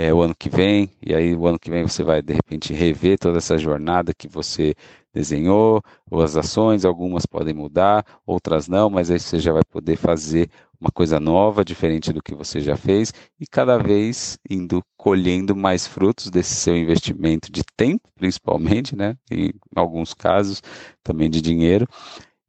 é, 0.00 0.14
o 0.14 0.22
ano 0.22 0.34
que 0.34 0.48
vem, 0.48 0.90
e 1.04 1.14
aí 1.14 1.34
o 1.34 1.46
ano 1.46 1.58
que 1.58 1.70
vem 1.70 1.82
você 1.82 2.02
vai 2.02 2.22
de 2.22 2.32
repente 2.32 2.72
rever 2.72 3.18
toda 3.18 3.38
essa 3.38 3.58
jornada 3.58 4.14
que 4.14 4.28
você 4.28 4.74
desenhou, 5.12 5.82
ou 6.10 6.22
as 6.22 6.36
ações, 6.36 6.84
algumas 6.84 7.26
podem 7.26 7.52
mudar, 7.52 8.04
outras 8.24 8.66
não, 8.68 8.88
mas 8.88 9.10
aí 9.10 9.18
você 9.18 9.38
já 9.38 9.52
vai 9.52 9.62
poder 9.64 9.96
fazer 9.96 10.48
uma 10.80 10.90
coisa 10.90 11.20
nova, 11.20 11.62
diferente 11.64 12.12
do 12.12 12.22
que 12.22 12.34
você 12.34 12.60
já 12.60 12.76
fez, 12.76 13.12
e 13.38 13.46
cada 13.46 13.76
vez 13.76 14.38
indo 14.48 14.82
colhendo 14.96 15.54
mais 15.54 15.86
frutos 15.86 16.30
desse 16.30 16.54
seu 16.54 16.74
investimento 16.76 17.52
de 17.52 17.62
tempo, 17.76 18.08
principalmente, 18.14 18.96
né? 18.96 19.16
Em 19.30 19.52
alguns 19.76 20.14
casos 20.14 20.62
também 21.02 21.28
de 21.28 21.42
dinheiro, 21.42 21.86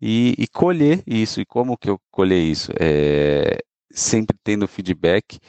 e, 0.01 0.33
e 0.37 0.47
colher 0.47 1.03
isso. 1.05 1.41
E 1.41 1.45
como 1.45 1.77
que 1.77 1.89
eu 1.89 1.99
colher 2.09 2.41
isso? 2.41 2.71
É, 2.79 3.59
sempre 3.91 4.37
tendo 4.43 4.67
feedback 4.67 5.39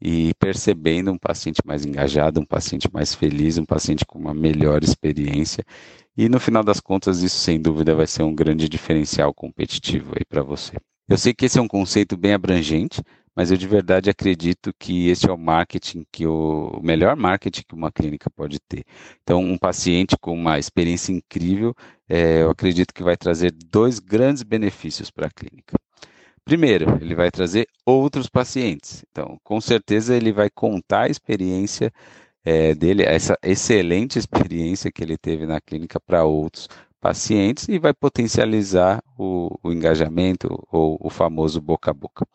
e 0.00 0.34
percebendo 0.34 1.12
um 1.12 1.18
paciente 1.18 1.60
mais 1.64 1.84
engajado, 1.84 2.40
um 2.40 2.46
paciente 2.46 2.88
mais 2.92 3.14
feliz, 3.14 3.58
um 3.58 3.64
paciente 3.64 4.04
com 4.04 4.18
uma 4.18 4.34
melhor 4.34 4.82
experiência. 4.82 5.64
E 6.16 6.28
no 6.28 6.38
final 6.38 6.62
das 6.62 6.80
contas, 6.80 7.22
isso 7.22 7.36
sem 7.38 7.60
dúvida 7.60 7.94
vai 7.94 8.06
ser 8.06 8.22
um 8.22 8.34
grande 8.34 8.68
diferencial 8.68 9.32
competitivo 9.34 10.12
aí 10.16 10.24
para 10.24 10.42
você. 10.42 10.76
Eu 11.08 11.18
sei 11.18 11.34
que 11.34 11.44
esse 11.46 11.58
é 11.58 11.62
um 11.62 11.68
conceito 11.68 12.16
bem 12.16 12.32
abrangente, 12.32 13.02
mas 13.36 13.50
eu 13.50 13.56
de 13.56 13.66
verdade 13.66 14.08
acredito 14.08 14.72
que 14.78 15.08
esse 15.08 15.28
é 15.28 15.32
o 15.32 15.36
marketing 15.36 16.06
que 16.10 16.26
o, 16.26 16.68
o 16.68 16.82
melhor 16.82 17.16
marketing 17.16 17.62
que 17.68 17.74
uma 17.74 17.90
clínica 17.90 18.30
pode 18.30 18.58
ter. 18.60 18.84
Então, 19.22 19.40
um 19.42 19.58
paciente 19.58 20.16
com 20.18 20.32
uma 20.32 20.58
experiência 20.58 21.12
incrível, 21.12 21.74
é, 22.08 22.42
eu 22.42 22.50
acredito 22.50 22.94
que 22.94 23.02
vai 23.02 23.16
trazer 23.16 23.52
dois 23.52 23.98
grandes 23.98 24.42
benefícios 24.42 25.10
para 25.10 25.26
a 25.26 25.30
clínica. 25.30 25.74
Primeiro, 26.44 26.98
ele 27.00 27.14
vai 27.14 27.30
trazer 27.30 27.66
outros 27.86 28.28
pacientes. 28.28 29.04
Então, 29.10 29.38
com 29.42 29.60
certeza, 29.60 30.14
ele 30.14 30.32
vai 30.32 30.50
contar 30.50 31.02
a 31.02 31.08
experiência 31.08 31.90
é, 32.44 32.74
dele, 32.74 33.02
essa 33.02 33.38
excelente 33.42 34.18
experiência 34.18 34.92
que 34.92 35.02
ele 35.02 35.16
teve 35.16 35.46
na 35.46 35.60
clínica 35.60 35.98
para 35.98 36.24
outros 36.24 36.68
pacientes 37.00 37.68
e 37.68 37.78
vai 37.78 37.94
potencializar 37.94 39.02
o, 39.18 39.58
o 39.62 39.72
engajamento 39.72 40.48
ou 40.70 40.98
o 41.00 41.10
famoso 41.10 41.60
boca 41.60 41.90
a 41.90 41.94
boca. 41.94 42.26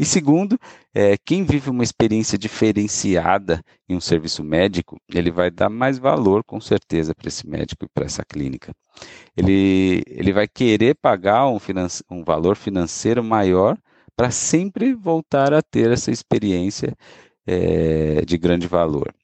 E 0.00 0.04
segundo, 0.06 0.58
é, 0.94 1.18
quem 1.18 1.44
vive 1.44 1.68
uma 1.68 1.84
experiência 1.84 2.38
diferenciada 2.38 3.62
em 3.86 3.94
um 3.94 4.00
serviço 4.00 4.42
médico, 4.42 4.96
ele 5.12 5.30
vai 5.30 5.50
dar 5.50 5.68
mais 5.68 5.98
valor, 5.98 6.42
com 6.42 6.58
certeza, 6.58 7.14
para 7.14 7.28
esse 7.28 7.46
médico 7.46 7.84
e 7.84 7.88
para 7.92 8.06
essa 8.06 8.24
clínica. 8.24 8.72
Ele, 9.36 10.02
ele 10.06 10.32
vai 10.32 10.48
querer 10.48 10.94
pagar 10.94 11.46
um, 11.48 11.58
um 12.10 12.24
valor 12.24 12.56
financeiro 12.56 13.22
maior 13.22 13.76
para 14.16 14.30
sempre 14.30 14.94
voltar 14.94 15.52
a 15.52 15.60
ter 15.60 15.90
essa 15.90 16.10
experiência 16.10 16.96
é, 17.46 18.22
de 18.24 18.38
grande 18.38 18.66
valor. 18.66 19.14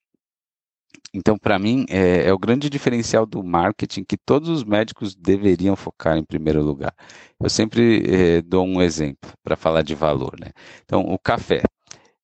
Então, 1.17 1.39
para 1.39 1.59
mim, 1.59 1.87
é, 1.89 2.29
é, 2.29 2.33
o 2.33 2.39
grande 2.39 2.69
diferencial 2.69 3.25
do 3.25 3.43
marketing 3.43 4.05
que 4.05 4.19
todos 4.19 4.51
os 4.51 4.63
médicos 4.63 5.15
deveriam 5.15 5.75
focar 5.75 6.19
em 6.19 6.23
primeiro 6.23 6.63
lugar. 6.63 6.95
Eu 7.41 7.49
sempre 7.49 8.05
é, 8.07 8.43
dou 8.43 8.67
um 8.67 8.83
exemplo 8.83 9.33
para 9.43 9.57
falar 9.57 9.81
de 9.81 9.95
valor. 9.95 10.39
Né? 10.39 10.53
Então, 10.85 11.01
o 11.01 11.19
café. 11.19 11.63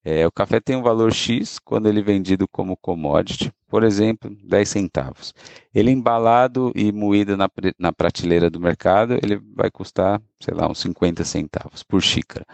É, 0.05 0.27
o 0.27 0.33
café 0.33 0.61
tem 0.61 0.77
um 0.77 0.83
valor 0.83 1.11
X 1.11 1.59
quando 1.59 1.89
ele 1.89 2.01
é 2.01 2.03
vendido 2.03 2.47
como 2.49 2.77
commodity, 2.77 3.51
por 3.67 3.83
exemplo, 3.83 4.31
10 4.45 4.69
centavos. 4.69 5.33
Ele 5.75 5.91
embalado 5.91 6.71
e 6.75 6.93
moído 6.93 7.35
na, 7.35 7.49
na 7.79 7.93
prateleira 7.93 8.51
do 8.51 8.61
mercado, 8.61 9.15
ele 9.23 9.41
vai 9.55 9.71
custar, 9.71 10.21
sei 10.39 10.53
lá, 10.53 10.69
uns 10.69 10.81
50 10.81 11.25
centavos 11.25 11.83
por 11.83 12.03
xícara. 12.03 12.45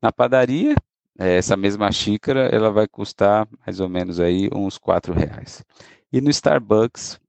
Na 0.00 0.12
padaria, 0.12 0.76
essa 1.18 1.56
mesma 1.56 1.90
xícara 1.92 2.48
ela 2.52 2.70
vai 2.70 2.86
custar 2.88 3.46
mais 3.64 3.80
ou 3.80 3.88
menos 3.88 4.20
aí 4.20 4.48
uns 4.54 4.78
quatro 4.78 5.12
reais. 5.12 5.64
E 6.12 6.20
no 6.20 6.30
Starbucks, 6.30 7.20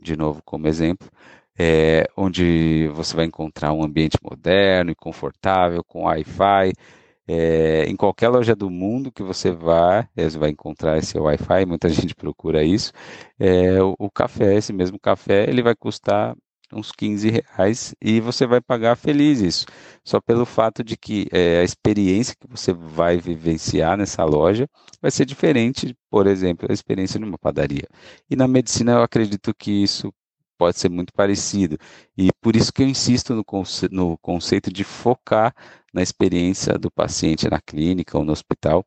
de 0.00 0.16
novo 0.16 0.42
como 0.44 0.66
exemplo, 0.66 1.08
é, 1.58 2.08
onde 2.16 2.88
você 2.94 3.16
vai 3.16 3.24
encontrar 3.24 3.72
um 3.72 3.82
ambiente 3.82 4.16
moderno 4.22 4.90
e 4.92 4.94
confortável, 4.94 5.82
com 5.84 6.04
Wi-Fi. 6.04 6.72
É, 7.30 7.84
em 7.84 7.94
qualquer 7.94 8.28
loja 8.30 8.56
do 8.56 8.70
mundo 8.70 9.12
que 9.12 9.22
você 9.22 9.50
vá, 9.50 10.08
você 10.16 10.38
vai 10.38 10.50
encontrar 10.50 10.96
esse 10.96 11.18
Wi-Fi, 11.18 11.66
muita 11.66 11.88
gente 11.90 12.14
procura 12.14 12.62
isso. 12.64 12.92
É, 13.38 13.82
o, 13.82 13.94
o, 13.98 14.10
café, 14.10 14.54
esse 14.56 14.72
mesmo 14.72 14.98
café, 14.98 15.44
ele 15.48 15.62
vai 15.62 15.74
custar 15.74 16.34
uns 16.72 16.92
15 16.92 17.30
reais 17.30 17.94
e 18.00 18.20
você 18.20 18.46
vai 18.46 18.60
pagar 18.60 18.96
feliz 18.96 19.40
isso. 19.40 19.66
Só 20.04 20.20
pelo 20.20 20.44
fato 20.44 20.84
de 20.84 20.96
que 20.96 21.26
é, 21.32 21.60
a 21.60 21.64
experiência 21.64 22.36
que 22.38 22.46
você 22.46 22.72
vai 22.72 23.18
vivenciar 23.18 23.96
nessa 23.96 24.24
loja 24.24 24.68
vai 25.00 25.10
ser 25.10 25.24
diferente, 25.24 25.96
por 26.10 26.26
exemplo, 26.26 26.68
da 26.68 26.74
experiência 26.74 27.18
numa 27.20 27.38
padaria. 27.38 27.86
E 28.30 28.36
na 28.36 28.46
medicina 28.48 28.92
eu 28.92 29.02
acredito 29.02 29.54
que 29.54 29.70
isso 29.70 30.12
pode 30.58 30.78
ser 30.78 30.90
muito 30.90 31.12
parecido. 31.12 31.78
E 32.16 32.30
por 32.40 32.56
isso 32.56 32.72
que 32.72 32.82
eu 32.82 32.88
insisto 32.88 33.34
no, 33.34 33.44
conce 33.44 33.88
no 33.90 34.18
conceito 34.18 34.72
de 34.72 34.84
focar 34.84 35.54
na 35.94 36.02
experiência 36.02 36.78
do 36.78 36.90
paciente 36.90 37.48
na 37.48 37.60
clínica 37.60 38.18
ou 38.18 38.24
no 38.24 38.32
hospital, 38.32 38.84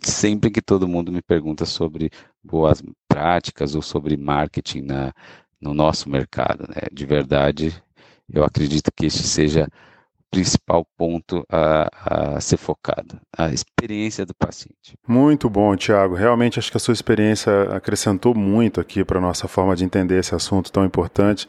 sempre 0.00 0.50
que 0.50 0.60
todo 0.60 0.88
mundo 0.88 1.10
me 1.10 1.22
pergunta 1.22 1.64
sobre 1.64 2.10
boas 2.42 2.82
práticas 3.08 3.74
ou 3.74 3.82
sobre 3.82 4.16
marketing 4.16 4.82
na, 4.82 5.14
no 5.62 5.72
nosso 5.72 6.10
mercado. 6.10 6.64
Né? 6.68 6.82
De 6.92 7.06
verdade, 7.06 7.72
eu 8.30 8.44
acredito 8.44 8.90
que 8.94 9.06
este 9.06 9.22
seja 9.22 9.68
o 10.18 10.30
principal 10.30 10.84
ponto 10.96 11.44
a, 11.48 12.34
a 12.36 12.40
ser 12.40 12.56
focado, 12.56 13.20
a 13.36 13.50
experiência 13.52 14.26
do 14.26 14.34
paciente. 14.34 14.98
Muito 15.06 15.48
bom, 15.48 15.76
Tiago. 15.76 16.14
Realmente 16.14 16.58
acho 16.58 16.70
que 16.70 16.76
a 16.76 16.80
sua 16.80 16.94
experiência 16.94 17.52
acrescentou 17.74 18.34
muito 18.34 18.80
aqui 18.80 19.04
para 19.04 19.18
a 19.18 19.22
nossa 19.22 19.46
forma 19.46 19.76
de 19.76 19.84
entender 19.84 20.18
esse 20.18 20.34
assunto 20.34 20.72
tão 20.72 20.84
importante. 20.84 21.48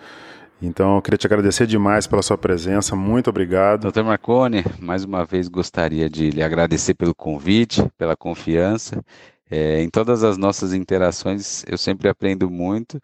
Então, 0.62 0.96
eu 0.96 1.02
queria 1.02 1.18
te 1.18 1.28
agradecer 1.28 1.68
demais 1.68 2.08
pela 2.08 2.22
sua 2.22 2.38
presença. 2.38 2.96
Muito 2.96 3.30
obrigado. 3.30 3.82
Doutor 3.82 4.04
Marconi, 4.06 4.64
mais 4.80 5.04
uma 5.04 5.26
vez 5.26 5.50
gostaria 5.50 6.10
de 6.10 6.30
lhe 6.30 6.42
agradecer 6.42 6.94
pelo 6.94 7.14
convite, 7.14 7.86
pela 7.98 8.16
confiança. 8.16 9.04
É, 9.52 9.82
em 9.82 9.90
todas 9.90 10.24
as 10.24 10.38
nossas 10.38 10.74
interações, 10.74 11.66
eu 11.68 11.78
sempre 11.78 12.08
aprendo 12.08 12.50
muito 12.50 13.00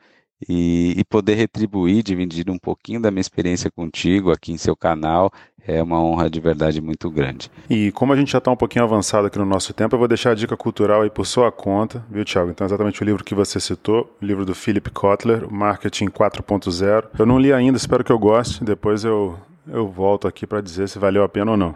e, 0.47 0.93
e, 0.97 1.03
poder 1.03 1.35
retribuir, 1.35 2.01
dividir 2.03 2.49
um 2.49 2.57
pouquinho 2.57 3.01
da 3.01 3.11
minha 3.11 3.21
experiência 3.21 3.69
contigo 3.69 4.31
aqui 4.31 4.51
em 4.53 4.57
seu 4.57 4.75
canal 4.75 5.31
é 5.67 5.83
uma 5.83 6.01
honra 6.01 6.29
de 6.29 6.39
verdade 6.39 6.81
muito 6.81 7.09
grande. 7.09 7.51
E 7.69 7.91
como 7.91 8.11
a 8.11 8.15
gente 8.15 8.31
já 8.31 8.39
está 8.39 8.49
um 8.51 8.55
pouquinho 8.55 8.83
avançado 8.83 9.27
aqui 9.27 9.37
no 9.37 9.45
nosso 9.45 9.73
tempo, 9.73 9.93
eu 9.93 9.99
vou 9.99 10.07
deixar 10.07 10.31
a 10.31 10.35
dica 10.35 10.57
cultural 10.57 11.03
aí 11.03 11.09
por 11.09 11.25
sua 11.25 11.51
conta, 11.51 12.03
viu, 12.09 12.25
Thiago? 12.25 12.49
Então, 12.49 12.65
exatamente 12.65 13.01
o 13.01 13.05
livro 13.05 13.23
que 13.23 13.35
você 13.35 13.59
citou, 13.59 14.15
o 14.21 14.25
livro 14.25 14.45
do 14.45 14.55
Philip 14.55 14.89
Kotler, 14.89 15.51
Marketing 15.51 16.07
4.0. 16.07 17.09
Eu 17.17 17.25
não 17.25 17.37
li 17.37 17.53
ainda, 17.53 17.77
espero 17.77 18.03
que 18.03 18.11
eu 18.11 18.17
goste. 18.17 18.63
Depois 18.63 19.03
eu, 19.03 19.37
eu 19.67 19.87
volto 19.87 20.27
aqui 20.27 20.47
para 20.47 20.61
dizer 20.61 20.89
se 20.89 20.97
valeu 20.97 21.23
a 21.23 21.29
pena 21.29 21.51
ou 21.51 21.57
não. 21.57 21.75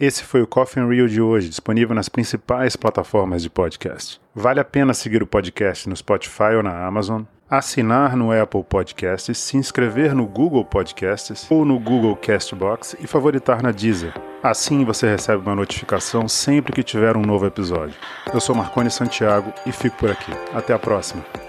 Esse 0.00 0.24
foi 0.24 0.42
o 0.42 0.46
Coffee 0.46 0.84
Rio 0.84 1.08
de 1.08 1.20
hoje, 1.20 1.48
disponível 1.48 1.94
nas 1.94 2.08
principais 2.08 2.74
plataformas 2.74 3.42
de 3.42 3.50
podcast. 3.50 4.20
Vale 4.34 4.58
a 4.58 4.64
pena 4.64 4.92
seguir 4.92 5.22
o 5.22 5.26
podcast 5.26 5.88
no 5.88 5.94
Spotify 5.94 6.56
ou 6.56 6.62
na 6.62 6.84
Amazon 6.84 7.22
assinar 7.48 8.16
no 8.16 8.32
Apple 8.32 8.64
Podcasts, 8.64 9.36
se 9.38 9.56
inscrever 9.56 10.14
no 10.14 10.26
Google 10.26 10.64
Podcasts 10.64 11.46
ou 11.50 11.64
no 11.64 11.78
Google 11.78 12.16
Castbox 12.16 12.96
e 13.00 13.06
favoritar 13.06 13.62
na 13.62 13.70
Deezer. 13.70 14.14
Assim 14.42 14.84
você 14.84 15.08
recebe 15.08 15.42
uma 15.42 15.54
notificação 15.54 16.28
sempre 16.28 16.72
que 16.72 16.82
tiver 16.82 17.16
um 17.16 17.22
novo 17.22 17.46
episódio. 17.46 17.96
Eu 18.32 18.40
sou 18.40 18.54
Marcone 18.54 18.90
Santiago 18.90 19.52
e 19.64 19.72
fico 19.72 19.96
por 19.96 20.10
aqui. 20.10 20.32
Até 20.52 20.74
a 20.74 20.78
próxima. 20.78 21.43